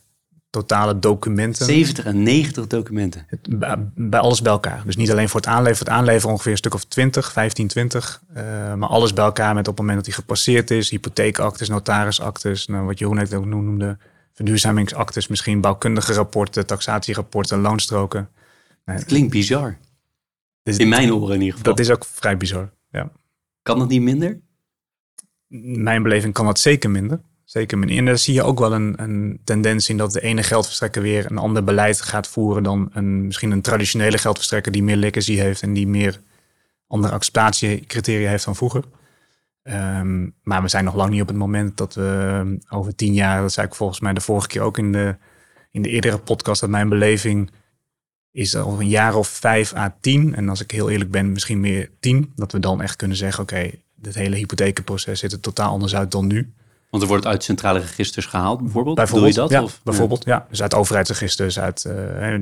[0.52, 1.66] totale documenten.
[1.66, 3.24] 70 en 90 documenten.
[3.28, 4.82] Het- bij, bij alles bij elkaar.
[4.86, 5.78] Dus niet alleen voor het aanleveren.
[5.78, 8.22] Voor het aanleveren ongeveer een stuk of 20, 15, 20.
[8.34, 10.90] eh, maar alles bij elkaar met op het moment dat die gepasseerd is.
[10.90, 12.68] Hypotheekactes, notarisactes.
[12.68, 13.98] Nou, wat Jeroen net ook noemde.
[14.34, 18.30] Verduurzamingsactes, misschien bouwkundige rapporten, taxatierapporten, loonstroken.
[18.86, 19.78] Het klinkt bizar.
[20.64, 21.76] Dus In mijn oren in ieder geval.
[21.76, 22.70] Dat is ook vrij bizar.
[22.92, 23.12] Ja.
[23.62, 24.40] Kan dat niet minder?
[25.50, 27.20] In mijn beleving kan dat zeker minder.
[27.52, 27.90] Zeker.
[27.90, 31.32] En daar zie je ook wel een, een tendens in dat de ene geldverstrekker weer
[31.32, 35.62] een ander beleid gaat voeren dan een, misschien een traditionele geldverstrekker die meer legacy heeft
[35.62, 36.22] en die meer
[36.88, 38.84] andere acceptatiecriteria heeft dan vroeger.
[39.64, 43.14] Ehm, maar we zijn nog lang niet op het moment dat we ehm, over tien
[43.14, 45.16] jaar, dat zei ik volgens mij de vorige keer ook in de,
[45.72, 47.52] in de eerdere podcast, dat mijn beleving
[48.32, 50.36] is al een jaar of vijf à tien.
[50.36, 52.32] En als ik heel eerlijk ben, misschien meer tien.
[52.36, 56.12] Dat we dan echt kunnen zeggen, oké, dit hele hypothekenproces ziet er totaal anders uit
[56.12, 56.54] dan nu.
[56.91, 58.95] Want er wordt uit centrale registers gehaald, bijvoorbeeld.
[58.95, 59.60] Bijvoorbeeld, Doe je dat?
[59.60, 59.80] Ja, of?
[59.84, 60.45] bijvoorbeeld, ja.
[60.49, 61.93] Dus uit overheidsregisters, uit eh,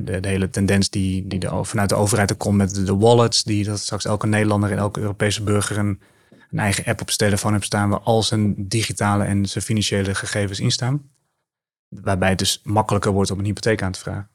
[0.04, 2.96] de, de hele tendens die, die de, vanuit de overheid er komt met de, de
[2.96, 6.00] wallets, die dat straks elke Nederlander en elke Europese burger een,
[6.50, 10.14] een eigen app op zijn telefoon heeft staan, waar al zijn digitale en zijn financiële
[10.14, 11.02] gegevens in staan.
[11.88, 14.30] Waarbij het dus makkelijker wordt om een hypotheek aan te vragen.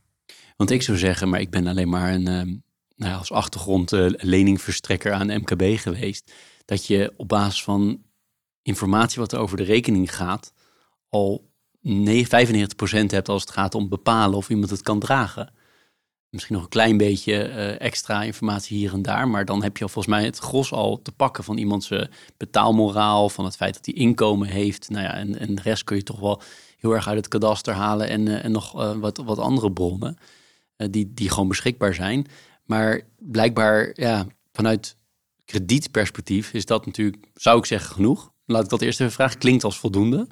[0.57, 2.49] Want ik zou zeggen, maar ik ben alleen maar een, ehm,
[2.95, 6.33] nou ja, als achtergrond eh, leningverstrekker aan MKB geweest.
[6.65, 8.03] Dat je op basis van
[8.65, 10.53] informatie wat er over de rekening gaat,
[11.09, 11.49] al
[11.81, 15.53] nee- 95% hebt als het gaat om bepalen of iemand het kan dragen.
[16.29, 19.83] Misschien nog een klein beetje eh, extra informatie hier en daar, maar dan heb je
[19.83, 22.03] al volgens mij het gros al te pakken van iemands eh,
[22.37, 24.89] betaalmoraal, van het feit dat hij inkomen heeft.
[24.89, 26.41] Nou ja, en, en de rest kun je toch wel
[26.77, 30.17] heel erg uit het kadaster halen en, eh, en nog wat, wat andere bronnen
[30.77, 32.27] die, die gewoon beschikbaar zijn.
[32.63, 34.95] Maar blijkbaar, ja, vanuit
[35.45, 38.33] kredietperspectief is dat natuurlijk, zou ik zeggen, genoeg.
[38.45, 39.37] Laat ik dat eerst even vragen.
[39.37, 40.27] Klinkt als voldoende.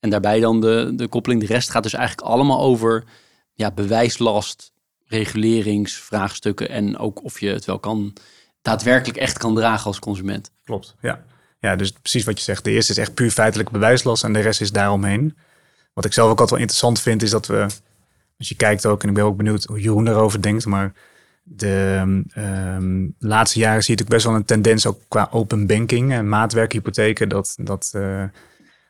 [0.00, 1.40] En daarbij dan de, de koppeling.
[1.40, 3.04] De rest gaat dus eigenlijk allemaal over
[3.52, 4.72] ja, bewijslast,
[5.06, 8.12] reguleringsvraagstukken en ook of je het wel kan,
[8.62, 10.50] daadwerkelijk echt kan dragen als consument.
[10.64, 11.24] Klopt, ja.
[11.58, 12.64] Ja, dus precies wat je zegt.
[12.64, 15.36] De eerste is echt puur feitelijk bewijslast en de rest is daaromheen.
[15.92, 17.66] Wat ik zelf ook altijd wel interessant vind, is dat we,
[18.38, 20.92] als je kijkt ook, en ik ben ook benieuwd hoe Jeroen erover denkt, maar
[21.42, 22.02] de
[22.34, 26.28] ehm, laatste jaren zie je natuurlijk best wel een tendens ook qua open banking en
[26.28, 28.24] maatwerkhypotheken, dat, dat eh,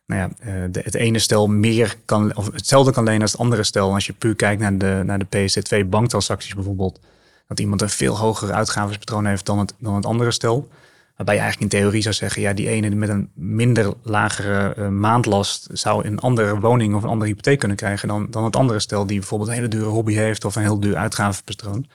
[0.06, 3.40] nou ja, eh, de, het ene stel meer kan, of hetzelfde kan lenen als het
[3.40, 3.94] andere stel.
[3.94, 7.00] Als je puur kijkt naar de, naar de PSD2 banktransacties bijvoorbeeld,
[7.48, 10.68] dat iemand een veel hoger uitgavenspatroon heeft dan het, dan het andere stel.
[11.16, 14.88] Waarbij je eigenlijk in theorie zou zeggen, ja, die ene met een minder lagere eh,
[14.88, 18.80] maandlast zou een andere woning of een andere hypotheek kunnen krijgen dan, dan het andere
[18.80, 21.86] stel die bijvoorbeeld een hele dure hobby heeft of een heel duur uitgavenpatroon.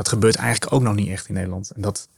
[0.00, 1.70] Dat gebeurt eigenlijk ook nog niet echt in Nederland.
[1.70, 2.08] En dat,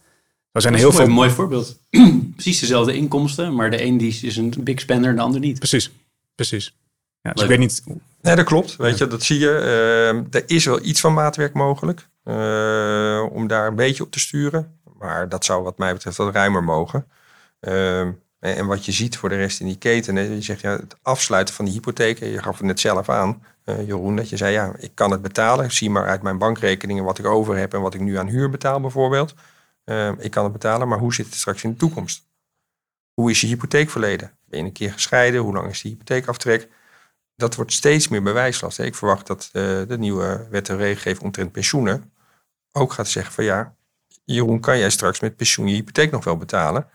[0.53, 1.05] er zijn heel veel.
[1.05, 1.79] Een mooi voorbeeld.
[2.35, 5.59] Precies dezelfde inkomsten, maar de een die is een big spender en de ander niet.
[5.59, 5.91] Precies,
[6.35, 6.77] precies.
[7.21, 7.83] Ja, dus ik weet niet.
[8.21, 8.77] Nee, dat klopt.
[8.77, 9.51] Weet je, dat zie je.
[9.57, 12.09] Ehm, er is wel iets van maatwerk mogelijk.
[12.25, 14.79] eh, om daar een beetje op te sturen.
[14.99, 17.07] Maar dat zou wat mij betreft wat ruimer mogen.
[17.61, 20.17] Ehm, en, en wat je ziet voor de rest in die keten.
[20.17, 22.29] Hè, je zegt ja, het afsluiten van die hypotheken.
[22.29, 24.17] Je gaf het net zelf aan, eh, Jeroen.
[24.17, 25.71] Dat je zei ja, ik kan het betalen.
[25.71, 27.75] Zie maar uit mijn bankrekeningen wat ik over heb.
[27.75, 29.35] En wat ik nu aan huur betaal bijvoorbeeld.
[29.85, 30.89] Ehm, ik kan het betalen.
[30.89, 32.27] Maar hoe zit het straks in de toekomst?
[33.15, 34.31] Hoe is je hypotheek verleden?
[34.45, 35.41] Ben je een keer gescheiden?
[35.41, 36.69] Hoe lang is die hypotheekaftrek?
[37.43, 38.79] dat wordt steeds meer bewijslast.
[38.79, 42.13] Ik verwacht dat eh, de nieuwe wet en regelgeving omtrent pensioenen
[42.73, 43.75] ook gaat zeggen van ja,
[44.25, 46.89] Jeroen, kan jij straks met pensioen je hypotheek nog wel betalen?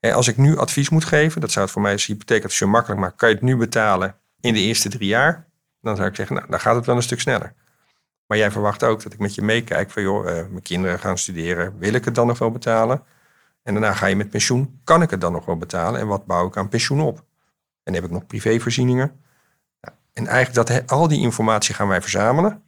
[0.00, 3.00] En als ik nu advies moet geven, dat zou het voor mij als hypotheekadviseur makkelijk
[3.00, 5.48] maken, kan je het nu betalen in de eerste drie jaar?
[5.80, 7.54] Dan zou ik zeggen, nou, dan gaat het wel een stuk sneller.
[8.26, 11.18] Maar jij verwacht ook dat ik met je meekijk van joh, eh, mijn kinderen gaan
[11.18, 13.02] studeren, wil ik het dan nog wel betalen?
[13.62, 16.00] En daarna ga je met pensioen, kan ik het dan nog wel betalen?
[16.00, 17.24] En wat bouw ik aan pensioen op?
[17.82, 19.20] En heb ik nog privévoorzieningen?
[20.12, 22.62] En eigenlijk dat, al die informatie gaan wij verzamelen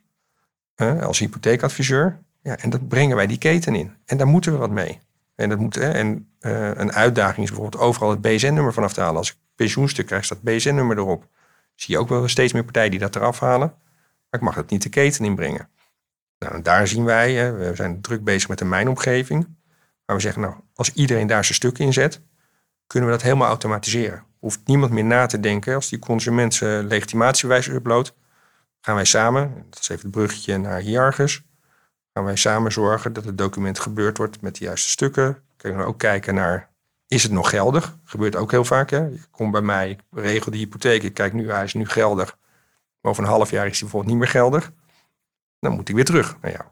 [0.75, 2.19] hè, als hypotheekadviseur.
[2.43, 3.97] Ja, en dat brengen wij die keten in.
[4.05, 5.01] En daar moeten we wat mee.
[5.35, 9.17] En, dat moet, en eh, een uitdaging is bijvoorbeeld overal het BSN-nummer vanaf te halen.
[9.17, 11.29] Als ik pensioenstuk krijg, staat BSN-nummer erop.
[11.75, 13.69] Zie je ook wel steeds meer partijen die dat eraf halen.
[14.31, 15.69] Maar ik mag het niet de keten inbrengen.
[16.39, 19.47] Nou, daar zien wij, we zijn druk bezig met de mijnomgeving.
[20.07, 22.21] Maar we zeggen, nou, als iedereen daar zijn stuk in zet,
[22.87, 24.25] kunnen we dat helemaal automatiseren.
[24.39, 28.15] Hoeft niemand meer na te denken als die consument zijn legitimatiebewijs uploadt.
[28.81, 31.43] Gaan wij samen, dat is even het bruggetje naar Hiargus,
[32.13, 35.43] gaan wij samen zorgen dat het document gebeurd wordt met de juiste stukken.
[35.57, 36.71] Kunnen we ook kijken naar,
[37.13, 37.99] is het nog geldig?
[38.05, 38.91] Gebeurt ook heel vaak.
[38.91, 38.99] Hè?
[38.99, 42.39] Je komt bij mij, ik regel de hypotheek, ik kijk nu, hij is nu geldig.
[43.01, 44.73] Maar over een half jaar is hij bijvoorbeeld niet meer geldig.
[45.59, 46.65] Dan moet hij weer terug naar jou.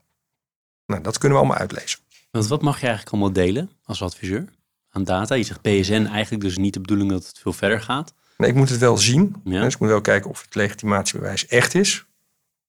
[0.86, 1.98] Nou, dat kunnen we allemaal uitlezen.
[2.30, 4.44] Want wat mag je eigenlijk allemaal delen als adviseur
[4.90, 5.34] aan data?
[5.34, 8.14] Je zegt PSN eigenlijk dus niet de bedoeling dat het veel verder gaat.
[8.36, 9.40] Nee, ik moet het wel zien.
[9.44, 9.62] Ja.
[9.62, 12.06] Dus ik moet wel kijken of het legitimatiebewijs echt is.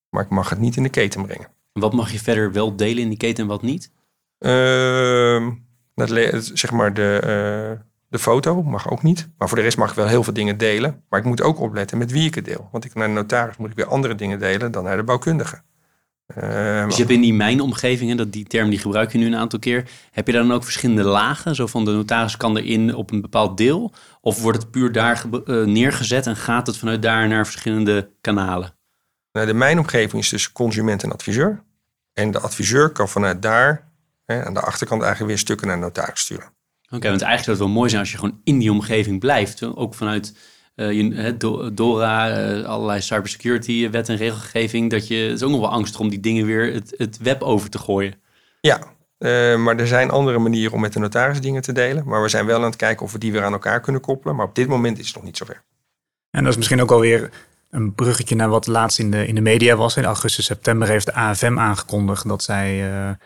[0.09, 1.47] Maar ik mag het niet in de keten brengen.
[1.73, 3.91] Wat mag je verder wel delen in die keten en wat niet?
[4.37, 5.51] Ehm,
[5.95, 6.09] dat
[6.53, 9.29] zeg maar de, eh, de foto mag ook niet.
[9.37, 11.03] Maar voor de rest mag ik wel heel veel dingen delen.
[11.09, 12.69] Maar ik moet ook opletten met wie ik het deel.
[12.71, 15.61] Want ik, naar de notaris moet ik weer andere dingen delen dan naar de bouwkundige.
[16.35, 19.35] Ehm, Dus je hebt in die mijnomgevingen, dat die term die gebruik je nu een
[19.35, 21.55] aantal keer, heb je dan ook verschillende lagen?
[21.55, 23.93] Zo van de notaris kan erin op een bepaald deel?
[24.21, 28.73] Of wordt het puur daar eh, neergezet en gaat het vanuit daar naar verschillende kanalen?
[29.31, 31.63] Nou, de mijnomgeving is dus consument en adviseur.
[32.13, 33.90] En de adviseur kan vanuit daar
[34.31, 36.51] hè, aan de achterkant eigenlijk weer stukken naar de notaris sturen.
[36.89, 39.63] Oké, want eigenlijk zou het wel mooi zijn als je gewoon in die omgeving blijft.
[39.63, 40.33] Ook vanuit
[40.75, 41.37] eh, je,
[41.73, 44.89] DORA, eh, allerlei cybersecurity wet en regelgeving.
[44.89, 47.41] Dat je, het is ook nog wel angstig om die dingen weer het, het web
[47.41, 48.13] over te gooien.
[48.61, 48.79] Ja,
[49.17, 52.07] eh, maar er zijn andere manieren om met de notaris dingen te delen.
[52.07, 54.35] Maar we zijn wel aan het kijken of we die weer aan elkaar kunnen koppelen.
[54.35, 55.63] Maar op dit moment is het nog niet zover.
[56.31, 57.29] En dat is misschien ook alweer
[57.69, 59.97] een bruggetje naar wat laatst in de, in de media was.
[59.97, 63.17] In augustus, september heeft de AFM aangekondigd dat zij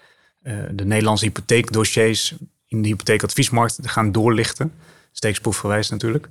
[0.71, 2.35] de Nederlandse hypotheekdossiers
[2.67, 4.73] in de hypotheekadviesmarkt gaan doorlichten.
[5.11, 6.29] Steeksproefgewijs natuurlijk.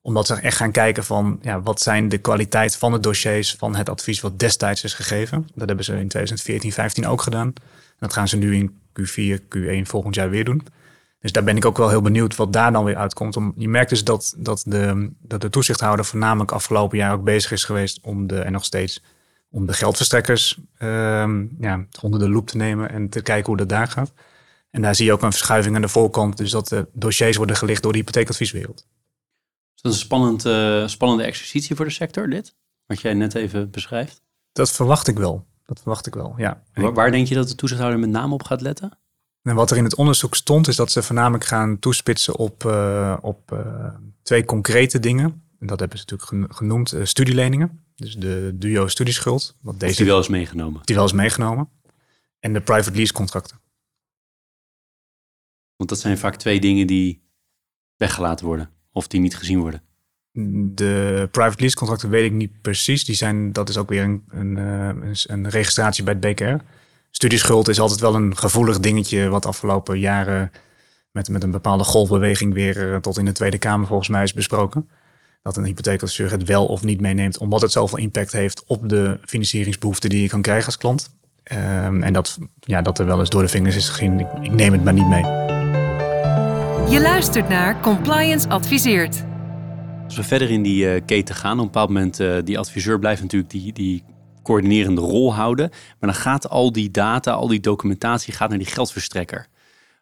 [0.00, 3.76] Omdat ze echt gaan kijken van ja, wat zijn de kwaliteit van de dossiers van
[3.76, 5.48] het advies wat destijds is gegeven.
[5.54, 7.52] Dat hebben ze in 2014, 15 ook gedaan.
[7.98, 10.66] Dat gaan ze nu in Q4, Q1 volgend jaar weer doen.
[11.20, 13.36] Dus daar ben ik ook wel heel benieuwd wat daar dan weer uitkomt.
[13.36, 17.52] Om, je merkt dus dat, dat, de, dat de toezichthouder voornamelijk afgelopen jaar ook bezig
[17.52, 19.02] is geweest om de, en nog steeds,
[19.52, 23.68] om de geldverstrekkers ehm, ja, onder de loep te nemen en te kijken hoe dat
[23.68, 24.12] daar gaat.
[24.70, 26.36] En daar zie je ook een verschuiving aan de voorkant.
[26.36, 28.86] Dus dat de dossiers worden gelicht door de hypotheekadvieswereld.
[29.74, 32.54] Dat is een spannend, eh, spannende exercitie voor de sector, dit.
[32.86, 34.22] Wat jij net even beschrijft.
[34.52, 35.46] Dat verwacht ik wel.
[35.66, 36.62] Dat verwacht ik wel, ja.
[36.74, 39.00] Waar, waar denk je dat de toezichthouder met name op gaat letten?
[39.42, 43.16] en wat er in het onderzoek stond, is dat ze voornamelijk gaan toespitsen op, eh,
[43.20, 43.86] op eh,
[44.22, 45.42] twee concrete dingen.
[45.62, 47.84] En dat hebben ze natuurlijk gen- genoemd, eh, studieleningen.
[47.96, 50.80] Dus de duo studieschuld, wat Is deze die wel eens meegenomen?
[50.84, 51.68] die wel is meegenomen.
[52.40, 53.60] En de private lease contracten.
[55.76, 57.22] Want dat zijn vaak twee dingen die
[57.96, 58.70] weggelaten worden.
[58.92, 59.82] Of die niet gezien worden.
[60.74, 63.04] De private lease contracten weet ik niet precies.
[63.04, 66.64] Die zijn, dat is ook weer een, een, eh, een, een registratie bij het BKR.
[67.10, 70.50] Studieschuld is altijd wel een gevoelig dingetje wat afgelopen jaren
[71.10, 74.32] met, met een bepaalde golfbeweging weer eh, tot in de Tweede Kamer volgens mij is
[74.32, 74.88] besproken.
[75.42, 79.18] Dat een hypotheekadviseur het wel of niet meeneemt, omdat het zoveel impact heeft op de
[79.24, 81.10] financieringsbehoeften die je kan krijgen als klant.
[81.42, 84.20] Ehm, en dat, ja, dat er wel eens door de vingers is gezien.
[84.20, 85.22] Ik, ik neem het maar niet mee.
[86.90, 89.24] Je luistert naar Compliance Adviseert.
[90.04, 92.98] Als we verder in die eh, keten gaan, op een bepaald moment, eh, die adviseur
[92.98, 94.04] blijft natuurlijk die, die
[94.42, 95.68] coördinerende rol houden.
[95.70, 99.46] Maar dan gaat al die data, al die documentatie gaat naar die geldverstrekker.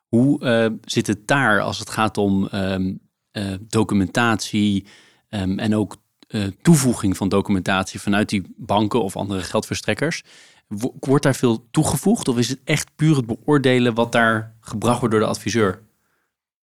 [0.09, 2.95] Hoe eh, zit het daar als het gaat om ehm,
[3.31, 4.87] eh, documentatie
[5.31, 5.97] ehm, en ook
[6.29, 10.23] eh, toevoeging van documentatie vanuit die banken of andere geldverstrekkers?
[10.67, 14.99] Wo- Wordt daar veel toegevoegd of is het echt puur het beoordelen wat daar gebracht
[14.99, 15.81] wordt door de adviseur?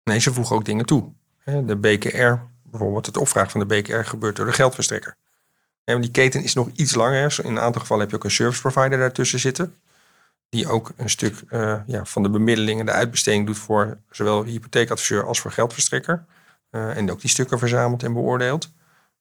[0.04, 1.12] Nee, ze voegen ook dingen toe.
[1.44, 2.34] De BKR,
[2.70, 5.16] bijvoorbeeld het opvragen van de BKR gebeurt door de geldverstrekker.
[5.84, 7.38] Die keten is nog iets langer.
[7.42, 9.74] In een aantal gevallen heb je ook een service provider daartussen zitten.
[10.48, 14.44] Die ook een stuk eh, ja, van de bemiddeling en de uitbesteding doet voor zowel
[14.44, 16.24] hypotheekadviseur als voor geldverstrekker.
[16.70, 18.72] Eh, en ook die stukken verzamelt en beoordeelt.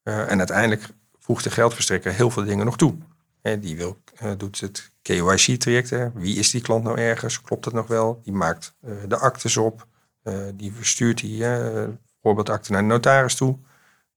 [0.03, 2.97] Eh, en uiteindelijk voegt de geldverstrekker heel veel dingen nog toe.
[3.41, 6.13] Hè, die wil, eh, doet het KYC-traject.
[6.13, 7.41] Wie is die klant nou ergens?
[7.41, 8.19] Klopt het nog wel?
[8.23, 9.88] Die maakt eh, de actes op.
[10.23, 11.88] Eh, die verstuurt die eh,
[12.21, 13.57] voorbeeldakte naar de notaris toe.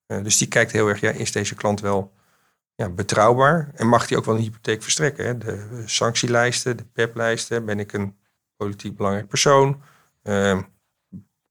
[0.07, 2.13] Eh, dus die kijkt heel erg, ja, is deze klant wel
[2.75, 3.71] ja, betrouwbaar?
[3.75, 5.27] En mag die ook wel een hypotheek verstrekken?
[5.27, 5.39] Hè?
[5.39, 7.65] De sanctielijsten, de PEP-lijsten.
[7.65, 8.17] Ben ik een
[8.57, 9.83] politiek belangrijk persoon?
[10.23, 10.61] Eh,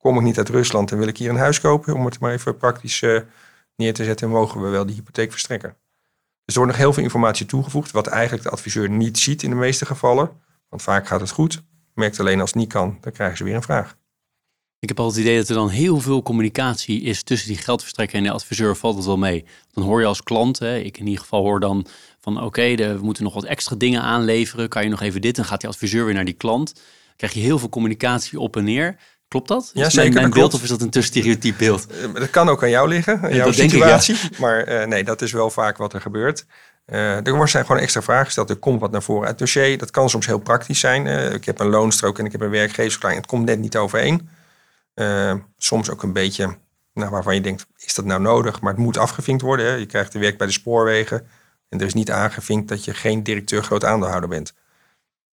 [0.01, 1.93] kom ik niet uit Rusland en wil ik hier een huis kopen?
[1.93, 3.19] Om het maar even praktisch eh,
[3.75, 5.75] neer te zetten, mogen we wel die hypotheek verstrekken.
[6.45, 9.49] Dus er wordt nog heel veel informatie toegevoegd, wat eigenlijk de adviseur niet ziet in
[9.49, 10.29] de meeste gevallen.
[10.69, 11.63] Want vaak gaat het goed.
[11.93, 13.99] Merkt alleen als het niet kan, dan krijgen ze weer een vraag.
[14.79, 18.17] Ik heb altijd het idee dat er dan heel veel communicatie is tussen die geldverstrekker
[18.17, 18.75] en de adviseur.
[18.75, 19.45] Valt het wel mee?
[19.71, 21.85] Dan hoor je als klant, hè, ik in ieder geval hoor dan
[22.19, 24.69] van oké, we moeten nog wat extra dingen aanleveren.
[24.69, 25.35] Kan je nog even dit?
[25.35, 26.73] Dan gaat die adviseur weer naar die klant.
[26.75, 28.97] Dan krijg je heel veel communicatie op en neer.
[29.31, 29.71] Klopt dat?
[29.73, 31.87] Ja, is zeker, Mijn, beeld of is dat een te stereotyp beeld?
[31.87, 33.99] Eh, Dat kan ook aan jou liggen, aan jouw dat ik, ja.
[33.99, 34.15] situatie.
[34.39, 36.45] Maar eh, nee, dat is wel vaak wat er gebeurt.
[36.85, 38.49] Eh, er wordt zijn gewoon extra vragen gesteld.
[38.49, 39.77] Er komt wat naar voren uit het dossier.
[39.77, 41.33] Dat kan soms heel praktisch zijn.
[41.33, 43.21] Ik heb een loonstrook en ik heb een werkgeversverklaring.
[43.21, 44.29] Het komt net niet overeen.
[45.57, 46.57] Soms ook een beetje
[46.93, 48.61] nou, waarvan je denkt, is dat nou nodig?
[48.61, 49.65] Maar het moet afgevinkt worden.
[49.65, 49.73] Hè?
[49.73, 51.27] Je krijgt de werk bij de spoorwegen.
[51.69, 54.53] En er is niet aangevinkt dat je geen directeur groot aandeelhouder bent.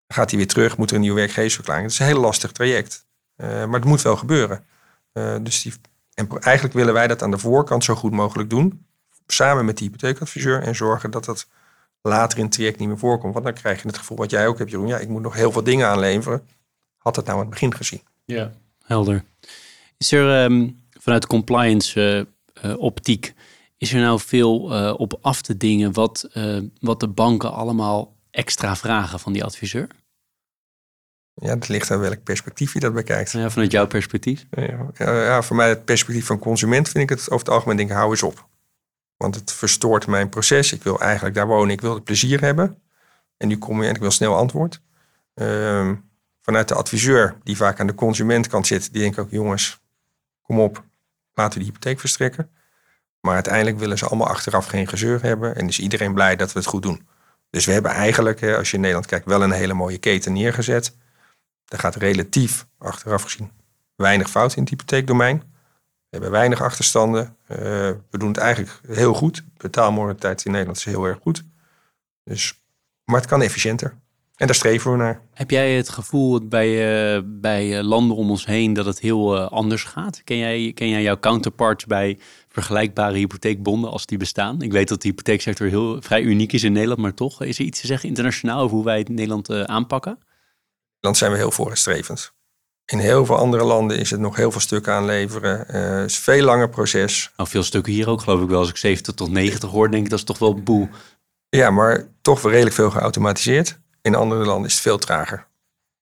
[0.06, 1.84] Dan gaat hij weer terug, moet er een nieuwe werkgeversverklaring.
[1.84, 3.06] Het is een heel lastig traject.
[3.38, 4.64] Eh, maar het moet wel gebeuren.
[5.12, 5.72] Eh, dus die,
[6.14, 8.86] en eigenlijk willen wij dat aan de voorkant zo goed mogelijk doen.
[9.26, 10.62] Samen met de hypotheekadviseur.
[10.62, 11.46] En zorgen dat dat
[12.02, 13.32] later in het traject niet meer voorkomt.
[13.32, 14.86] Want dan krijg je het gevoel wat jij ook hebt, Jeroen.
[14.86, 16.46] Ja, ik moet nog heel veel dingen aanleveren.
[16.96, 18.02] Had het nou aan het begin gezien.
[18.24, 18.52] Ja,
[18.84, 19.24] helder.
[19.96, 22.26] Is er ehm, vanuit de compliance
[22.64, 23.34] uh, optiek,
[23.76, 28.16] is er nou veel uh, op af te dingen wat, uh, wat de banken allemaal
[28.30, 29.88] extra vragen van die adviseur?
[31.40, 33.30] Ja, het ligt aan welk perspectief je dat bekijkt.
[33.30, 34.46] Ja, vanuit jouw perspectief?
[34.50, 37.90] Ja, ja, voor mij het perspectief van consument vind ik het over het algemeen denk
[37.90, 38.48] ik, hou eens op.
[39.16, 40.72] Want het verstoort mijn proces.
[40.72, 42.82] Ik wil eigenlijk daar wonen, ik wil het plezier hebben.
[43.36, 44.80] En nu kom je en ik wil snel antwoord.
[45.34, 45.92] Uh,
[46.42, 49.80] vanuit de adviseur, die vaak aan de consumentkant zit, die denkt ook, jongens,
[50.42, 50.84] kom op,
[51.34, 52.50] laten we die hypotheek verstrekken.
[53.20, 55.56] Maar uiteindelijk willen ze allemaal achteraf geen gezeur hebben.
[55.56, 57.08] En is iedereen blij dat we het goed doen.
[57.50, 60.96] Dus we hebben eigenlijk, als je in Nederland kijkt, wel een hele mooie keten neergezet.
[61.68, 63.50] Er gaat relatief, achteraf gezien,
[63.96, 65.38] weinig fout in het hypotheekdomein.
[65.38, 67.36] We hebben weinig achterstanden.
[67.50, 67.58] Uh,
[68.10, 69.44] we doen het eigenlijk heel goed.
[69.56, 71.44] Betaalmoraliteit in Nederland is heel erg goed.
[72.24, 72.60] Dus,
[73.04, 73.96] maar het kan efficiënter.
[74.36, 75.20] En daar streven we naar.
[75.34, 76.68] Heb jij het gevoel bij,
[77.16, 80.24] uh, bij landen om ons heen dat het heel anders gaat?
[80.24, 84.62] Ken jij, ken jij jouw counterparts bij vergelijkbare hypotheekbonden als die bestaan?
[84.62, 87.64] Ik weet dat de hypotheeksector heel vrij uniek is in Nederland, maar toch is er
[87.64, 90.18] iets te zeggen internationaal over hoe wij het in Nederland aanpakken?
[91.00, 92.32] Nederland zijn we heel vooruitstrevend.
[92.84, 95.58] In heel veel andere landen is het nog heel veel stukken aanleveren.
[95.58, 97.32] Het is een veel langer proces.
[97.36, 98.58] Nou, veel stukken hier ook, geloof ik wel.
[98.58, 100.88] Als ik 70 tot 90 hoor, denk ik dat is toch wel boel.
[101.48, 103.78] Ja, maar toch wel redelijk veel geautomatiseerd.
[104.02, 105.46] In andere landen is het veel trager.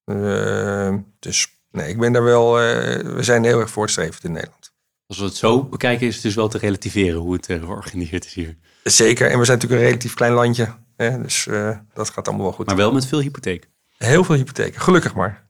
[0.05, 2.61] Uh, dus nee, ik ben daar wel.
[2.61, 2.67] Uh,
[2.99, 4.71] we zijn heel erg voortstrevend in Nederland.
[5.07, 8.33] Als we het zo bekijken, is het dus wel te relativeren hoe het georganiseerd is
[8.33, 8.57] hier.
[8.83, 10.75] Zeker, en we zijn natuurlijk een relatief klein landje.
[10.95, 11.21] Hè?
[11.21, 11.47] Dus
[11.93, 12.65] dat gaat allemaal wel goed.
[12.65, 13.69] Maar wel met veel hypotheek.
[13.97, 15.45] Heel veel hypotheken, gelukkig maar.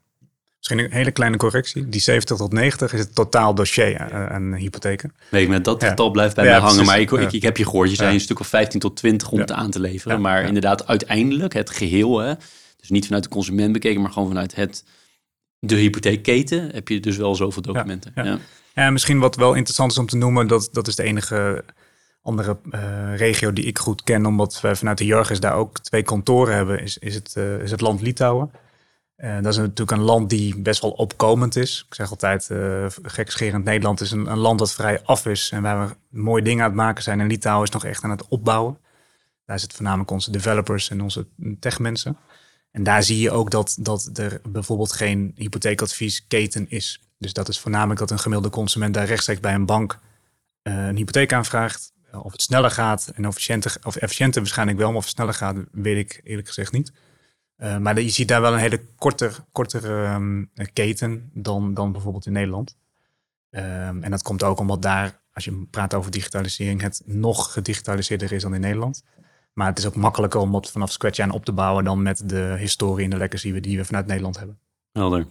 [0.57, 1.89] Misschien een hele kleine correctie.
[1.89, 5.13] Die 70 tot 90 is het totaal dossier aan hypotheken.
[5.31, 6.11] Nee, met dat getal ja.
[6.11, 6.85] blijft bij ja, mij hangen.
[6.85, 9.29] Maar ik, ik, ik, heb je gehoord, je zei een stuk of 15 tot 20
[9.29, 10.21] om het aan te leveren.
[10.21, 12.33] maar inderdaad, uiteindelijk het geheel, hè,
[12.77, 14.83] dus niet vanuit de consument bekeken, maar gewoon vanuit het,
[15.59, 18.11] de hypotheekketen, heb je dus wel zoveel documenten.
[18.15, 18.39] Ja,
[18.73, 18.89] ja.
[18.89, 21.63] misschien wat wel interessant is om te noemen, dat, dat is de enige
[22.21, 26.03] andere uh, regio die ik goed ken, omdat we vanuit de Jurgis daar ook twee
[26.03, 28.51] kantoren hebben, is, is, het, uh, is het land Litouwen.
[29.17, 31.85] Uh, dat is natuurlijk een land die best wel opkomend is.
[31.87, 32.49] Ik zeg altijd,
[33.01, 36.63] gekscherend Nederland is een, een, land dat vrij af is en waar we mooie dingen
[36.63, 37.19] aan het maken zijn.
[37.19, 38.77] En Litouwen is nog echt aan het opbouwen.
[39.45, 41.27] Daar zitten voornamelijk onze developers en onze
[41.59, 42.17] techmensen.
[42.71, 47.01] En daar zie je ook dat, dat er bijvoorbeeld geen hypotheekadviesketen is.
[47.17, 49.99] Dus dat is voornamelijk dat een gemiddelde consument daar rechtstreeks bij een bank
[50.63, 51.93] een hypotheek aanvraagt.
[52.11, 55.57] Of het sneller gaat en efficiënter, of efficiënter waarschijnlijk wel, maar of het sneller gaat,
[55.71, 56.91] weet ik eerlijk gezegd niet.
[57.57, 62.25] Uh, maar je ziet daar wel een hele korter, kortere um, keten dan, dan bijvoorbeeld
[62.25, 62.77] in Nederland.
[63.49, 68.31] Um, en dat komt ook omdat daar, als je praat over digitalisering, het nog gedigitaliseerder
[68.31, 69.03] is dan in Nederland.
[69.53, 72.29] Maar het is ook makkelijker om het vanaf scratch aan op te bouwen dan met
[72.29, 74.59] de historie en de legacy die we vanuit Nederland hebben.
[74.91, 75.27] Helder.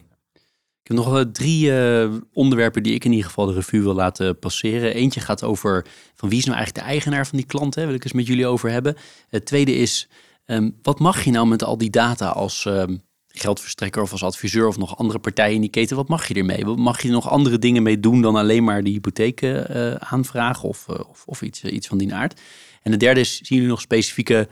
[0.87, 4.39] Ik heb nog drie uh, onderwerpen die ik in ieder geval de revue wil laten
[4.39, 4.95] passeren.
[4.95, 7.87] Eentje gaat over van wie is nou eigenlijk de eigenaar van die klant, hè?
[7.87, 8.97] wil ik eens met jullie over hebben.
[9.29, 10.09] Het tweede is,
[10.47, 14.67] um, wat mag je nou met al die data als um, geldverstrekker of als adviseur
[14.67, 16.65] of nog andere partijen in die keten, wat mag je ermee?
[16.65, 20.69] Mag je er nog andere dingen mee doen dan alleen maar die hypotheek uh, aanvragen
[20.69, 22.41] of, uh, of, of iets, iets van die aard?
[22.83, 24.49] En de derde is, zien jullie nog specifieke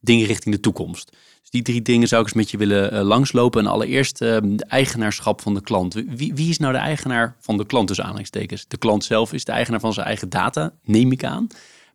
[0.00, 1.16] dingen richting de toekomst?
[1.46, 3.60] Dus die drie dingen zou ik eens met je willen uh, langslopen.
[3.60, 5.94] En allereerst uh, de eigenaarschap van de klant.
[5.94, 8.68] Wie, wie, is nou de eigenaar van de klant, dus aanhalingstekens?
[8.68, 11.46] De klant zelf is de eigenaar van zijn eigen data, neem ik aan.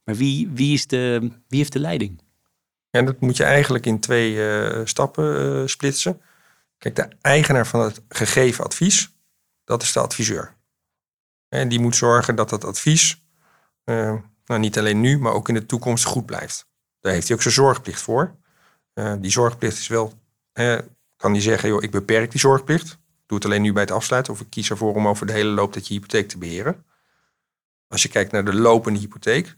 [0.04, 2.22] Maar wie, wie, is de, wie heeft de leiding?
[2.90, 6.22] Ja, dat moet je eigenlijk in twee uh, stappen splitsen.
[6.78, 9.12] Kijk, de eigenaar van het gegeven advies,
[9.64, 10.56] dat is de adviseur.
[11.50, 13.24] En die moet zorgen dat dat advies
[13.86, 16.68] nou, niet alleen nu, maar ook in de toekomst goed blijft.
[17.00, 18.40] Daar heeft hij ook zijn zorgplicht voor.
[18.94, 20.14] Uh, die zorgplicht is wel,
[20.54, 20.80] uh,
[21.16, 23.00] kan hij zeggen, joh, ik beperk die zorgplicht.
[23.26, 24.34] Doe het alleen nu bij het afsluiten.
[24.34, 26.86] Of ik kies ervoor om over de hele loop dat je hypotheek te beheren.
[27.88, 29.58] Als je kijkt naar de lopende hypotheek,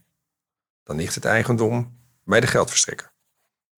[0.82, 3.12] dan ligt het eigendom bij de geldverstrekker.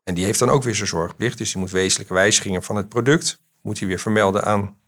[0.03, 1.39] En die heeft dan ook weer zijn zorgplicht.
[1.39, 4.79] Dus die moet wezenlijke wijzigingen van het product, moet hij weer vermelden aan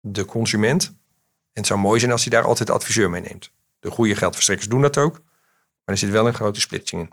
[0.00, 0.86] de consument.
[0.86, 3.50] En het zou mooi zijn als hij daar altijd adviseur mee neemt.
[3.78, 5.12] De goede geldverstrekkers doen dat ook.
[5.84, 7.12] Maar er zit wel een grote splitsing in.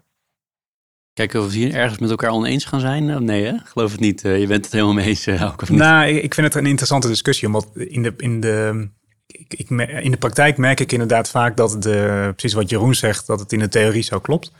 [1.14, 3.26] Kijken of we hier ergens met elkaar oneens gaan zijn.
[3.26, 3.53] Nee, hè?
[3.64, 4.26] geloof het niet.
[4.26, 5.80] Eh, je bent het helemaal mee eens, uh, of niet?
[5.80, 7.47] Nou, ik vind het een interessante discussie.
[7.47, 8.88] Omdat in de, in de,
[9.28, 13.39] ik, in de praktijk merk ik inderdaad vaak dat de, precies wat Jeroen zegt, dat
[13.39, 14.51] het in de theorie zo klopt.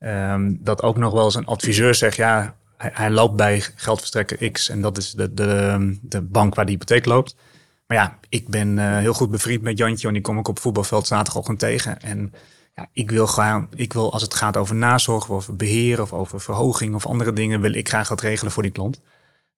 [0.00, 4.68] Um, dat ook nog wel eens een adviseur zegt, ja, hij, loopt bij geldverstrekker X
[4.68, 7.36] en dat is de, de, de bank waar de hypotheek loopt.
[7.86, 11.06] Maar ja, ik ben heel goed bevriend met Jantje en die kom ik op voetbalveld
[11.06, 12.00] zaterdagochtend tegen.
[12.00, 12.32] En
[12.74, 16.12] ja, ik wil gaan, ik wil als het gaat over nazorg of over beheer of
[16.12, 19.00] over verhoging of andere dingen, wil ik graag dat regelen voor die klant.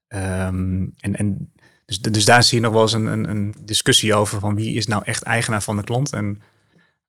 [0.09, 1.53] Ehm, en, en
[1.87, 4.75] dus, dus daar zie je nog wel eens een, een, een, discussie over van wie
[4.75, 6.13] is nou echt eigenaar van de klant.
[6.13, 6.43] En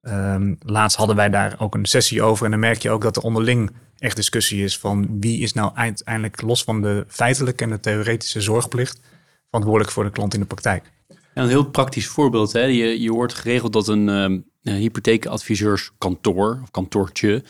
[0.01, 3.15] um, laatst hadden wij daar ook een sessie over en dan merk je ook dat
[3.15, 7.69] er onderling echt discussie is van wie is nou uiteindelijk los van de feitelijke en
[7.69, 8.99] de theoretische zorgplicht
[9.45, 10.91] verantwoordelijk voor de klant in de praktijk.
[11.33, 12.51] Een heel praktisch voorbeeld.
[12.51, 12.63] Hè?
[12.63, 17.43] Je, je hoort geregeld dat een, een hypotheekadviseurskantoor of kantoortje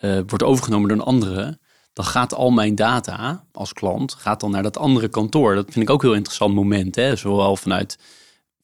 [0.00, 1.58] uh, wordt overgenomen door een andere.
[1.92, 5.54] Dan gaat al mijn data als klant gaat dan naar dat andere kantoor.
[5.54, 6.94] Dat vind ik ook een heel interessant moment.
[6.94, 7.16] Hè?
[7.16, 7.98] Zowel vanuit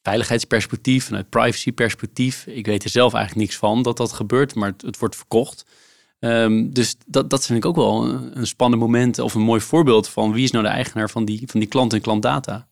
[0.02, 2.46] veiligheidsperspectief, vanuit privacyperspectief.
[2.46, 5.64] Ik weet er zelf eigenlijk niks van dat dat gebeurt, maar het, wordt verkocht.
[6.18, 9.60] Um, dus dat, dat vind ik ook wel een, een, spannend moment of een mooi
[9.60, 12.68] voorbeeld van wie is nou de eigenaar van die, van die klant en klantdata.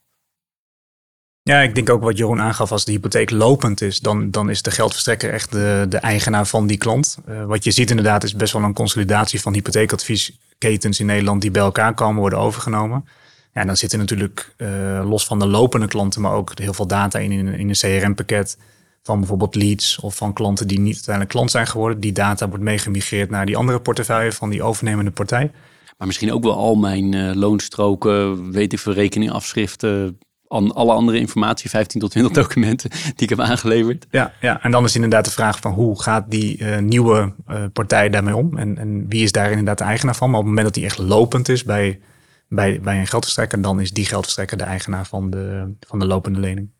[1.50, 4.62] Ja, ik denk ook wat Jeroen aangaf, als de hypotheek lopend is, dan, dan is
[4.62, 7.18] de geldverstrekker echt de, de eigenaar van die klant.
[7.28, 11.50] Uh, wat je ziet inderdaad is best wel een consolidatie van hypotheekadviesketens in Nederland die
[11.50, 13.08] bij elkaar komen, worden overgenomen.
[13.54, 17.18] Ja, dan zitten natuurlijk uh, los van de lopende klanten, maar ook heel veel data
[17.18, 18.58] in, in, in een CRM-pakket
[19.02, 22.00] van bijvoorbeeld leads of van klanten die niet uiteindelijk klant zijn geworden.
[22.00, 25.50] Die data wordt meegemigreerd naar die andere portefeuille van die overnemende partij.
[25.98, 30.18] Maar misschien ook wel al mijn uh, loonstroken, weet ik veel, rekeningafschriften,
[30.54, 34.06] alle andere informatie, 15 tot 20 documenten die ik heb aangeleverd.
[34.10, 37.64] Ja, ja, en dan is inderdaad de vraag van hoe gaat die uh, nieuwe uh,
[37.72, 38.58] partij daarmee om?
[38.58, 40.30] En, en wie is daar inderdaad de eigenaar van?
[40.30, 42.00] Maar op het moment dat die echt lopend is bij,
[42.48, 46.40] bij, bij een geldverstrekker, dan is die geldverstrekker de eigenaar van de, van de lopende
[46.40, 46.70] lening.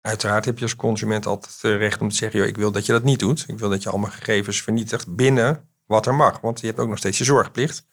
[0.00, 2.86] Uiteraard heb je als consument altijd het recht om te zeggen: joh, ik wil dat
[2.86, 3.44] je dat niet doet.
[3.46, 6.40] Ik wil dat je allemaal gegevens vernietigt binnen wat er mag.
[6.40, 7.86] Want je hebt ook nog steeds je zorgplicht.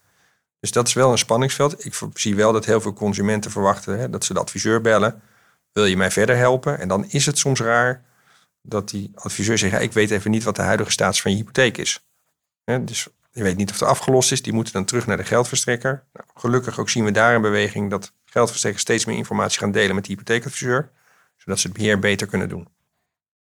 [0.63, 1.85] Dus dat is wel een spanningsveld.
[1.85, 5.21] Ik zie wel dat heel veel consumenten verwachten hè, dat ze de adviseur bellen.
[5.71, 6.79] Wil je mij verder helpen?
[6.79, 8.03] En dan is het soms raar
[8.61, 11.77] dat die adviseur zegt: ik weet even niet wat de huidige status van je hypotheek
[11.77, 12.05] is.
[12.81, 14.41] dus je weet niet of het afgelost is.
[14.41, 16.03] Die moeten dan terug naar de geldverstrekker.
[16.13, 19.95] Nou, gelukkig ook zien we daar een beweging dat geldverstrekkers steeds meer informatie gaan delen
[19.95, 20.91] met de hypotheekadviseur.
[21.37, 22.67] Zodat ze het beheer beter kunnen doen.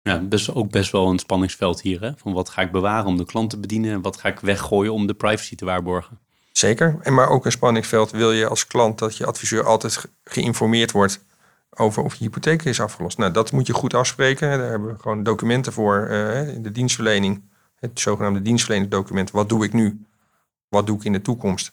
[0.03, 2.01] Ja, dus ook best wel een spanningsveld hier.
[2.01, 2.13] Hè?
[2.17, 4.93] Van wat ga ik bewaren om de klant te bedienen en wat ga ik weggooien
[4.93, 6.19] om de privacy te waarborgen.
[6.53, 6.99] Zeker.
[7.01, 11.25] En maar ook een spanningsveld wil je als klant dat je adviseur altijd geïnformeerd wordt
[11.71, 13.19] over of je hypotheek is afgelost.
[13.19, 14.59] Nou, dat moet je goed afspreken.
[14.59, 17.43] Daar hebben we gewoon documenten voor uh, in de dienstverlening.
[17.75, 19.31] Het zogenaamde dienstverleningsdocument.
[19.31, 20.05] Wat doe ik nu?
[20.69, 21.73] Wat doe ik in de toekomst?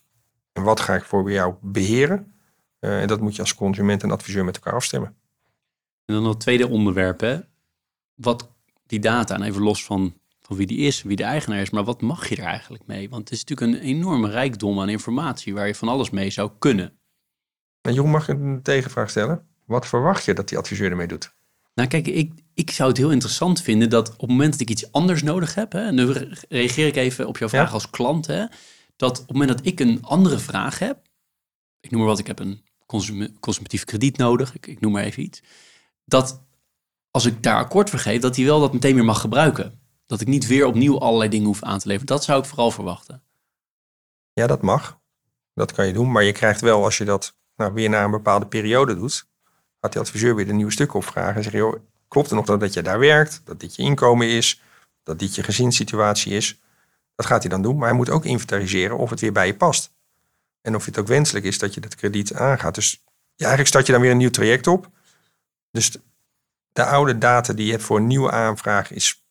[0.53, 2.33] En wat ga ik voor jou beheren?
[2.79, 5.15] Uh, en dat moet je als consument en adviseur met elkaar afstemmen.
[6.05, 7.39] En dan het tweede onderwerp, hè?
[8.15, 8.49] Wat
[8.85, 10.13] die data, en even los van
[10.47, 11.69] van wie die is, wie de eigenaar is.
[11.69, 13.09] Maar wat mag je er eigenlijk mee?
[13.09, 16.51] Want het is natuurlijk een enorme rijkdom aan informatie waar je van alles mee zou
[16.59, 16.99] kunnen.
[17.81, 19.47] En Jeroen, mag ik een tegenvraag stellen?
[19.65, 21.35] Wat verwacht je dat die adviseur ermee doet?
[21.73, 24.69] Nou kijk, ik, ik zou het heel interessant vinden dat op het moment dat ik
[24.69, 26.11] iets anders nodig heb, hè, en nu
[26.49, 28.45] reageer ik even op jouw vraag als klant, hè,
[28.95, 31.01] dat op het moment dat ik een andere vraag heb,
[31.79, 32.63] ik noem maar wat, ik heb een
[33.39, 35.41] consumatief krediet nodig, ik, ik noem maar even iets,
[36.05, 36.43] dat
[37.11, 39.79] als ik daar akkoord voor geef, dat hij wel dat meteen weer mag gebruiken.
[40.07, 42.07] Dat ik niet weer opnieuw allerlei dingen hoef aan te leveren.
[42.07, 43.23] Dat zou ik vooral verwachten.
[44.33, 44.99] Ja, dat mag.
[45.53, 46.11] Dat kan je doen.
[46.11, 49.27] Maar je krijgt wel, als je dat nou, weer na een bepaalde periode doet,
[49.81, 51.35] gaat die adviseur weer een nieuw stuk opvragen.
[51.35, 51.75] En zeggen, joh,
[52.07, 53.41] klopt er nog dat, dat je daar werkt?
[53.43, 54.61] Dat dit je inkomen is?
[55.03, 56.61] Dat dit je gezinssituatie is?
[57.15, 57.77] Dat gaat hij dan doen.
[57.77, 59.91] Maar hij moet ook inventariseren of het weer bij je past.
[60.61, 62.75] En of het ook wenselijk is dat je dat krediet aangaat.
[62.75, 63.03] Dus
[63.35, 64.89] eigenlijk start je dan weer een nieuw traject op.
[65.71, 65.97] Dus
[66.71, 69.26] de oude data die je hebt voor een nieuwe aanvraag is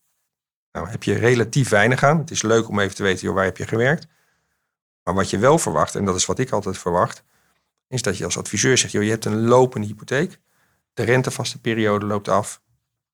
[0.76, 2.18] nou, heb je relatief weinig aan.
[2.18, 4.06] Het is leuk om even te weten, joh, waar heb je gewerkt?
[5.02, 7.24] Maar wat je wel verwacht, en dat is wat ik altijd verwacht,
[7.88, 10.38] is dat je als adviseur zegt, joh, je hebt een lopende hypotheek.
[10.94, 12.60] De rentevaste periode loopt af.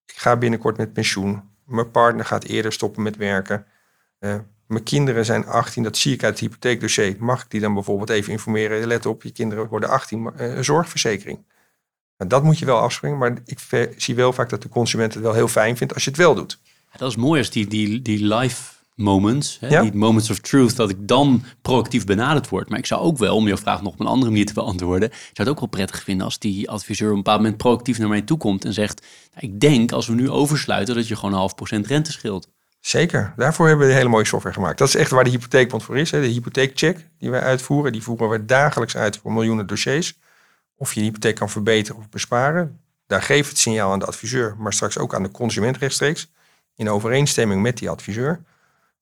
[0.06, 1.42] Ik ga binnenkort met pensioen.
[1.64, 3.66] Mijn partner gaat eerder stoppen met werken.
[4.20, 4.34] Uh,
[4.66, 7.16] mijn kinderen zijn 18, dat zie ik uit het hypotheekdossier.
[7.18, 8.86] Mag ik die dan bijvoorbeeld even informeren?
[8.86, 11.44] Let op, je kinderen worden 18, uh, een zorgverzekering.
[12.16, 15.22] Nou, dat moet je wel afspringen, maar ik zie wel vaak dat de consument het
[15.22, 16.60] wel heel fijn vindt als je het wel doet
[16.96, 20.90] dat is mooi als die, die, die live moments, hè, die moments of truth, dat
[20.90, 22.68] ik dan proactief benaderd word.
[22.68, 25.08] Maar ik zou ook wel, om jouw vraag nog op een andere manier te beantwoorden,
[25.08, 27.98] ik zou het ook wel prettig vinden als die adviseur op een bepaald moment proactief
[27.98, 31.16] naar mij toe komt en zegt, nou, ik denk als we nu oversluiten dat je
[31.16, 32.48] gewoon een half procent rente scheelt.
[32.80, 34.78] Zeker, daarvoor hebben we een hele mooie software gemaakt.
[34.78, 36.10] Dat is echt waar de hypotheekbond voor is.
[36.10, 36.20] Hè.
[36.20, 40.18] De hypotheekcheck die wij uitvoeren, die voeren we dagelijks uit voor miljoenen dossiers.
[40.76, 42.80] Of je de hypotheek kan verbeteren of besparen.
[43.06, 46.28] Daar geeft het signaal aan de adviseur, maar straks ook aan de consument rechtstreeks
[46.82, 48.42] in overeenstemming met die adviseur.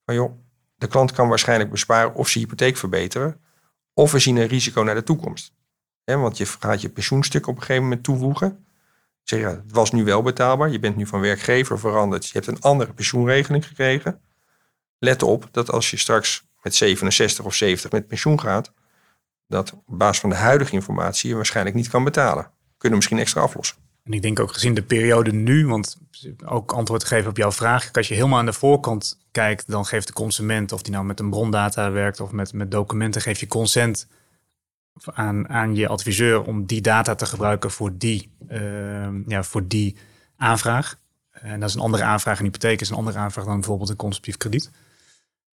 [0.04, 0.32] Van joh,
[0.76, 3.40] de klant kan waarschijnlijk besparen of zijn hypotheek verbeteren.
[3.94, 5.52] Of we zien een risico naar de toekomst.
[6.04, 8.64] want je gaat je pensioenstuk op een gegeven moment toevoegen.
[9.22, 10.70] Zeg ja, het was nu wel betaalbaar.
[10.70, 12.26] Je bent nu van werkgever veranderd.
[12.26, 14.20] Je hebt een andere pensioenregeling gekregen.
[14.98, 18.72] let op dat als je straks met 67 of 70 met pensioen gaat,
[19.46, 22.50] dat op basis van de huidige informatie je waarschijnlijk niet kan betalen.
[22.78, 23.89] Kunnen misschien extra aflossen.
[24.10, 25.98] En ik denk ook gezien de periode nu, want
[26.44, 27.92] ook antwoord te geven op jouw vraag.
[27.92, 31.20] Als je helemaal aan de voorkant kijkt, dan geeft de consument, of die nou met
[31.20, 34.06] een brondata werkt of met, met documenten, geef je consent
[35.04, 39.96] aan, aan je adviseur om die data te gebruiken voor die, uh, ja, voor die
[40.36, 40.98] aanvraag.
[41.30, 42.38] En dat is een andere aanvraag.
[42.38, 44.70] Een hypotheek is een andere aanvraag dan bijvoorbeeld een consumptief krediet.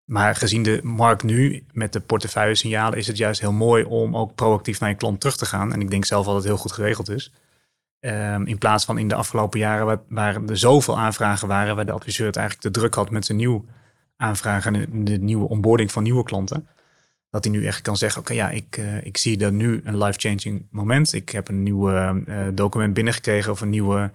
[0.03, 4.17] Maar gezien de markt nu met de portefeuille signalen is het juist heel mooi om
[4.17, 5.73] ook proactief naar je klant terug te gaan.
[5.73, 7.31] En ik denk zelf dat het heel goed geregeld is.
[7.99, 11.85] Um, in plaats van in de afgelopen jaren waar, waar, er zoveel aanvragen waren, waar
[11.85, 13.65] de adviseur het eigenlijk te druk had met zijn nieuw
[14.17, 16.67] aanvragen en de, nieuwe onboarding van nieuwe klanten.
[17.29, 19.97] Dat hij nu echt kan zeggen, oké ja, ik, uh, ik zie er nu een
[19.97, 21.13] life-changing moment.
[21.13, 22.15] Ik heb een nieuw uh,
[22.53, 24.11] document binnengekregen of een nieuwe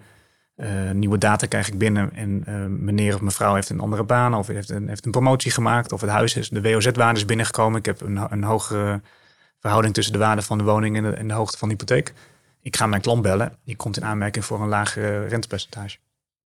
[0.55, 2.43] uh, nieuwe data krijg ik binnen en
[2.83, 6.01] meneer of mevrouw heeft een andere baan of heeft een, heeft een promotie gemaakt of
[6.01, 7.79] het huis is, de WOZ-waarde is binnengekomen.
[7.79, 9.01] Ik heb een, een hogere
[9.59, 12.13] verhouding tussen de waarde van de woning en de, en de hoogte van de hypotheek.
[12.63, 13.57] Ik ga mijn klant bellen.
[13.65, 15.97] Die komt in aanmerking voor een lager rentepercentage.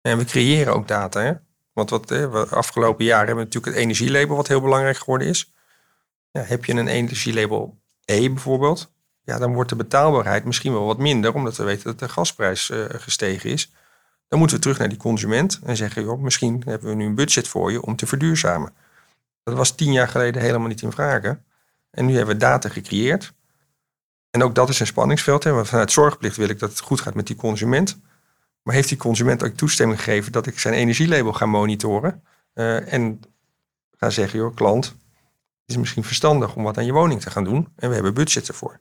[0.02, 1.42] En we creëren ook data.
[1.74, 5.54] Want wat de afgelopen jaren hebben we natuurlijk het energielabel wat heel belangrijk geworden is.
[6.32, 8.92] Ja, heb je een energielabel E bijvoorbeeld,
[9.22, 12.70] ja, dan wordt de betaalbaarheid misschien wel wat minder, omdat we weten dat de gasprijs
[12.70, 13.72] uh, gestegen is.
[14.28, 17.16] Dan moeten we terug naar die consument en zeggen, joh, misschien hebben we nu een
[17.16, 18.74] budget voor je om te verduurzamen.
[19.44, 21.24] Dat was tien jaar geleden helemaal niet in vraag.
[21.90, 23.34] En nu hebben we data gecreëerd.
[24.36, 25.44] En ook dat is een spanningsveld.
[25.44, 25.52] Hè?
[25.52, 28.00] Want vanuit zorgplicht wil ik dat het goed gaat met die consument.
[28.64, 32.24] Maar heeft die consument ook toestemming gegeven dat ik zijn energielabel ga monitoren?
[32.54, 33.22] Uh, en
[33.98, 34.96] ga zeggen, joh, klant,
[35.66, 37.68] is misschien verstandig om wat aan je woning te gaan doen.
[37.76, 38.80] En we hebben budget ervoor.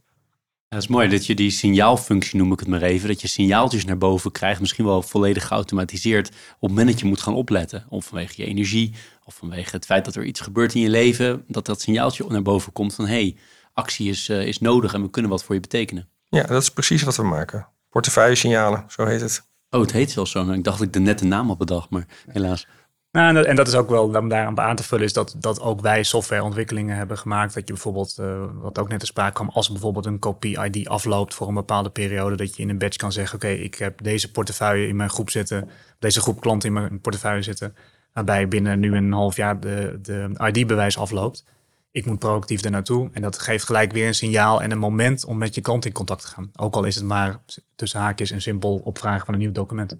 [0.69, 3.85] Het is mooi dat je die signaalfunctie, noem ik het maar even, dat je signaaltjes
[3.85, 7.87] naar boven krijgt, misschien wel volledig geautomatiseerd, op het moment dat je moet gaan opletten.
[7.89, 8.95] Of vanwege je energie,
[9.25, 12.43] of vanwege het feit dat er iets gebeurt in je leven, dat dat signaaltje naar
[12.43, 13.37] boven komt van hé, hey,
[13.73, 16.09] actie is, uh, is nodig en we kunnen wat voor je betekenen.
[16.29, 17.69] Ja, dat is precies wat we maken.
[17.89, 19.51] Portefeuille signalen, zo heet het.
[19.71, 20.51] Oh, het heet zelfs zo.
[20.51, 22.67] Ik dacht dat ik de nette naam had bedacht, maar helaas.
[23.13, 25.35] Nou, en, dat, en dat is ook wel om daaraan aan te vullen, is dat,
[25.39, 27.55] dat ook wij softwareontwikkelingen hebben gemaakt.
[27.55, 31.35] Dat je bijvoorbeeld, uh, wat ook net te sprake kwam, als bijvoorbeeld een kopie-ID afloopt
[31.35, 34.31] voor een bepaalde periode, dat je in een batch kan zeggen: Oké, ik heb deze
[34.31, 37.75] portefeuille in mijn groep zitten, deze groep klanten in mijn portefeuille zitten,
[38.13, 41.45] waarbij binnen nu een half jaar de, de ID-bewijs afloopt.
[41.93, 43.11] Ik moet proactief er naartoe.
[43.13, 45.93] En dat geeft gelijk weer een signaal en een moment om met je klant in
[45.93, 46.51] contact te gaan.
[46.57, 47.43] Ook al is het maar
[47.75, 49.97] tussen haakjes een simpel opvragen van een nieuw document.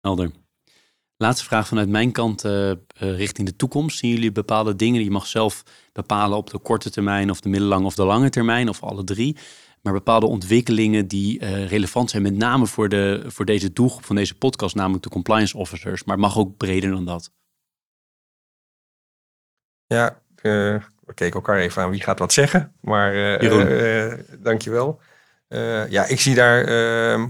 [0.00, 0.30] Helder.
[1.16, 3.98] Laatste vraag vanuit mijn kant uh, richting de toekomst.
[3.98, 5.04] Zien jullie bepaalde dingen?
[5.04, 5.62] Je mag zelf
[5.92, 9.36] bepalen op de korte termijn of de middellange of de lange termijn of alle drie.
[9.82, 14.16] Maar bepaalde ontwikkelingen die uh, relevant zijn, met name voor, de, voor deze doelgroep van
[14.16, 16.04] deze podcast, namelijk de compliance officers.
[16.04, 17.32] Maar het mag ook breder dan dat.
[19.86, 20.22] Ja,
[21.08, 22.72] we keken elkaar even aan wie gaat wat zeggen.
[22.80, 25.00] Maar uh, dankjewel.
[25.88, 27.26] ja, ik zie daar ehm,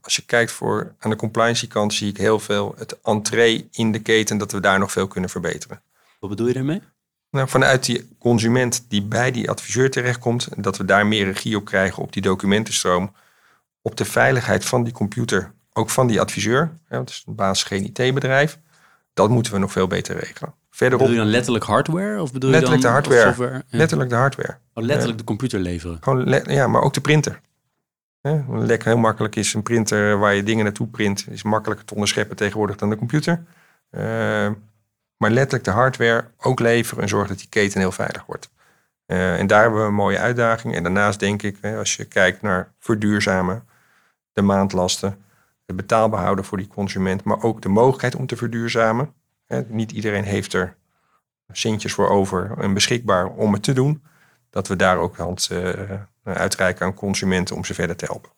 [0.00, 3.92] als je kijkt voor, aan de compliance kant, zie ik heel veel het entree in
[3.92, 5.82] de keten, dat we daar nog veel kunnen verbeteren.
[6.20, 6.82] Wat bedoel je daarmee?
[7.30, 11.64] Nou, vanuit die consument die bij die adviseur terechtkomt, dat we daar meer regie op
[11.64, 13.14] krijgen op die documentenstroom,
[13.82, 16.78] op de veiligheid van die computer, ook van die adviseur.
[16.88, 18.58] Ja, het is een baas geen IT-bedrijf.
[19.16, 20.54] Dat moeten we nog veel beter regelen.
[20.70, 22.22] Verderop, bedoel je dan letterlijk hardware?
[22.22, 23.34] Of bedoel letterlijk je dan de hardware.
[23.34, 23.64] Software?
[23.68, 24.58] Letterlijk de hardware.
[24.74, 25.98] Oh, letterlijk de computer leveren.
[26.00, 27.40] Gewoon ja, maar ook de printer.
[28.48, 32.36] Lekker heel makkelijk is een printer waar je dingen naartoe print, is makkelijker te onderscheppen
[32.36, 33.44] tegenwoordig dan de computer.
[33.90, 34.02] Uh,
[35.16, 38.50] maar letterlijk de hardware ook leveren en zorgen dat die keten heel veilig wordt.
[39.06, 40.74] Uh, en daar hebben we een mooie uitdaging.
[40.74, 43.64] En daarnaast denk ik, als je kijkt naar verduurzamen,
[44.32, 45.24] de maandlasten,
[45.66, 49.12] het betaalbaar houden voor die consument, maar ook de mogelijkheid om te verduurzamen.
[49.68, 50.76] Niet iedereen heeft er
[51.52, 54.02] centjes voor over en beschikbaar om het te doen.
[54.50, 55.72] Dat we daar ook hand uh,
[56.22, 58.30] uitreiken aan consumenten om ze verder te helpen.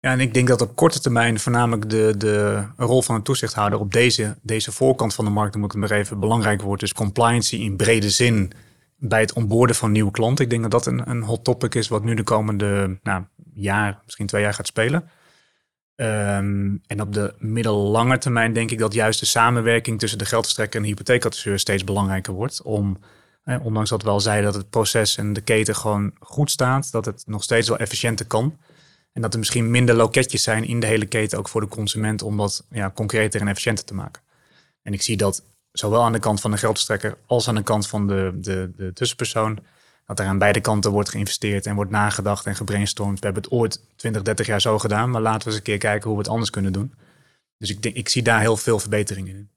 [0.00, 3.78] Ja, en ik denk dat op korte termijn voornamelijk de, de rol van een toezichthouder
[3.78, 6.80] op deze, deze voorkant van de markt, moet ik maar even, belangrijk wordt.
[6.80, 8.52] Dus compliancy in brede zin
[8.96, 10.44] bij het onboorden van nieuwe klanten.
[10.44, 13.24] Ik denk dat dat een, een hot topic is wat nu de komende nou,
[13.54, 15.10] jaar, misschien twee jaar gaat spelen.
[15.96, 20.76] Um, en op de middellange termijn denk ik dat juist de samenwerking tussen de geldverstrekker
[20.76, 22.62] en de hypotheekadviseur steeds belangrijker wordt.
[22.62, 22.98] Om
[23.62, 27.04] ondanks dat we al zeiden dat het proces en de keten gewoon goed staat, dat
[27.04, 28.58] het nog steeds wel efficiënter kan.
[29.12, 32.22] En dat er misschien minder loketjes zijn in de hele keten, ook voor de consument,
[32.22, 34.22] om dat ja, concreter en efficiënter te maken.
[34.82, 37.86] En ik zie dat zowel aan de kant van de geldverstrekker als aan de kant
[37.86, 39.58] van de, de, de tussenpersoon,
[40.06, 43.18] dat er aan beide kanten wordt geïnvesteerd en wordt nagedacht en gebrainstormd.
[43.18, 45.78] We hebben het ooit 20, 30 jaar zo gedaan, maar laten we eens een keer
[45.78, 46.94] kijken hoe we het anders kunnen doen.
[47.58, 49.50] Dus ik, denk, ik zie daar heel veel verbeteringen in.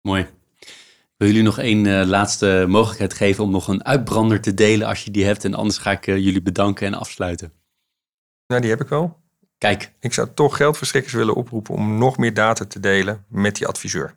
[0.00, 0.28] Mooi.
[0.60, 4.86] Ik wil jullie nog één uh, laatste mogelijkheid geven om nog een uitbrander te delen
[4.86, 5.44] als je die hebt.
[5.44, 7.52] En anders ga ik uh, jullie bedanken en afsluiten.
[8.46, 9.20] Nou, die heb ik wel.
[9.58, 9.92] Kijk.
[10.00, 14.16] Ik zou toch geldverstrekkers willen oproepen om nog meer data te delen met die adviseur.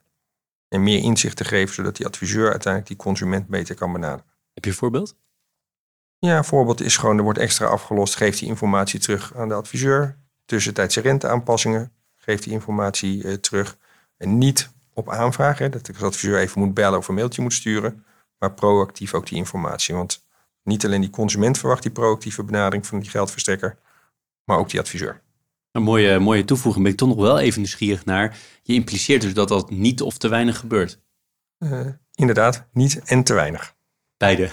[0.67, 4.32] En meer inzicht te geven, zodat die adviseur uiteindelijk die consument beter kan benaderen.
[4.53, 5.15] Heb je een voorbeeld?
[6.19, 9.53] Ja, een voorbeeld is gewoon, er wordt extra afgelost, geeft die informatie terug aan de
[9.53, 10.17] adviseur.
[10.45, 13.77] Tussentijdse renteaanpassingen, geeft die informatie uh, terug.
[14.17, 17.41] En niet op aanvraag, hè, dat ik als adviseur even moet bellen of een mailtje
[17.41, 18.05] moet sturen,
[18.39, 19.95] maar proactief ook die informatie.
[19.95, 20.25] Want
[20.63, 23.77] niet alleen die consument verwacht die proactieve benadering van die geldverstrekker,
[24.43, 25.21] maar ook die adviseur.
[25.71, 26.83] Een mooie, mooie toevoeging.
[26.83, 28.37] Ben ik toch nog wel even nieuwsgierig naar.
[28.61, 30.99] Je impliceert dus dat dat niet of te weinig gebeurt.
[31.59, 33.75] Uh, inderdaad, niet en te weinig.
[34.23, 34.49] Beide.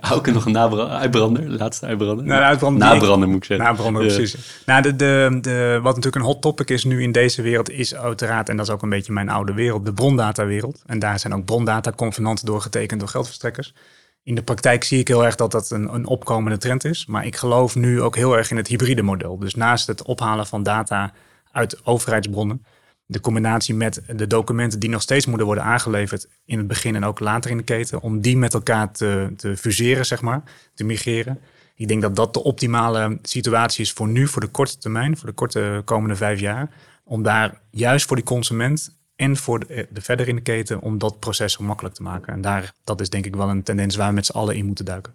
[0.12, 2.24] Ook nog een uitbrander, laatste uitbrander.
[2.24, 3.66] Nou, uitbrander nabrander moet ik zeggen.
[3.66, 4.14] Nabrander, ja.
[4.14, 4.62] precies.
[4.66, 7.94] Nou, de, de, de, wat natuurlijk een hot topic is nu in deze wereld, is
[7.94, 10.82] uiteraard, en dat is ook een beetje mijn oude wereld, de brondata-wereld.
[10.86, 13.74] En daar zijn ook brondata-convenanten doorgetekend door geldverstrekkers.
[14.22, 17.06] In de praktijk zie ik heel erg dat dat een, een opkomende trend is.
[17.06, 19.38] Maar ik geloof nu ook heel erg in het hybride model.
[19.38, 21.12] Dus naast het ophalen van data
[21.52, 22.64] uit overheidsbronnen,
[23.10, 27.04] de combinatie met de documenten die nog steeds moeten worden aangeleverd in het begin en
[27.04, 30.42] ook later in de keten, om die met elkaar te, te fuseren, zeg maar,
[30.74, 31.40] te migreren.
[31.74, 35.28] Ik denk dat dat de optimale situatie is voor nu, voor de korte termijn, voor
[35.28, 36.70] de korte komende vijf jaar.
[37.04, 40.98] Om daar juist voor die consument en voor de, de verder in de keten, om
[40.98, 42.32] dat proces zo makkelijk te maken.
[42.32, 44.66] En daar, dat is denk ik wel een tendens waar we met z'n allen in
[44.66, 45.12] moeten duiken.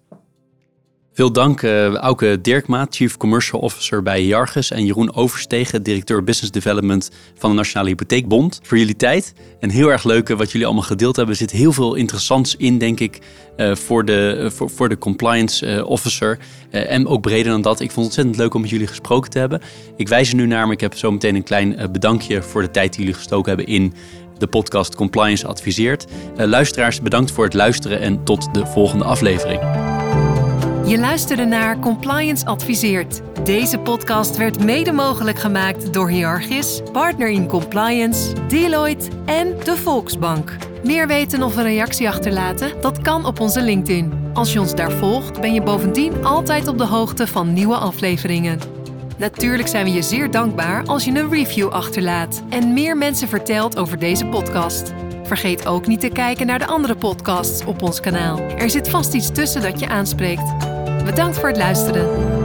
[1.16, 6.51] Veel dank uh, Auke Dirkma, Chief Commercial Officer bij Jargus en Jeroen Overstegen, Directeur Business
[6.51, 9.34] Development van de Nationale Hypotheekbond, voor jullie tijd.
[9.59, 11.34] En heel erg leuk wat jullie allemaal gedeeld hebben.
[11.34, 13.20] Er zit heel veel interessants in, denk ik,
[13.57, 16.39] uh, voor, de, voor, voor de compliance officer.
[16.70, 17.80] en ook breder dan dat.
[17.80, 19.61] Ik vond het ontzettend leuk om met jullie gesproken te hebben.
[19.95, 22.72] Ik wijs er nu naar, maar ik heb zo meteen een klein bedankje voor de
[22.72, 23.93] tijd die jullie gestoken hebben in
[24.38, 26.05] de podcast Compliance Adviseert.
[26.36, 30.02] luisteraars, bedankt voor het luisteren en tot de volgende aflevering.
[30.93, 33.21] Je luisterde naar Compliance Adviseert.
[33.43, 40.55] Deze podcast werd mede mogelijk gemaakt door Hierarchis, Partner in Compliance, Deloitte en de Volksbank.
[40.83, 42.81] Meer weten of een reactie achterlaten?
[42.81, 44.13] Dat kan op onze LinkedIn.
[44.33, 48.59] Als je ons daar volgt, ben je bovendien altijd op de hoogte van nieuwe afleveringen.
[49.17, 53.77] Natuurlijk zijn we je zeer dankbaar als je een review achterlaat en meer mensen vertelt
[53.77, 54.93] over deze podcast.
[55.24, 58.39] Vergeet ook niet te kijken naar de andere podcasts op ons kanaal.
[58.39, 60.57] Er zit vast iets tussen dat je aanspreekt.
[61.05, 62.42] Bedankt voor het luisteren.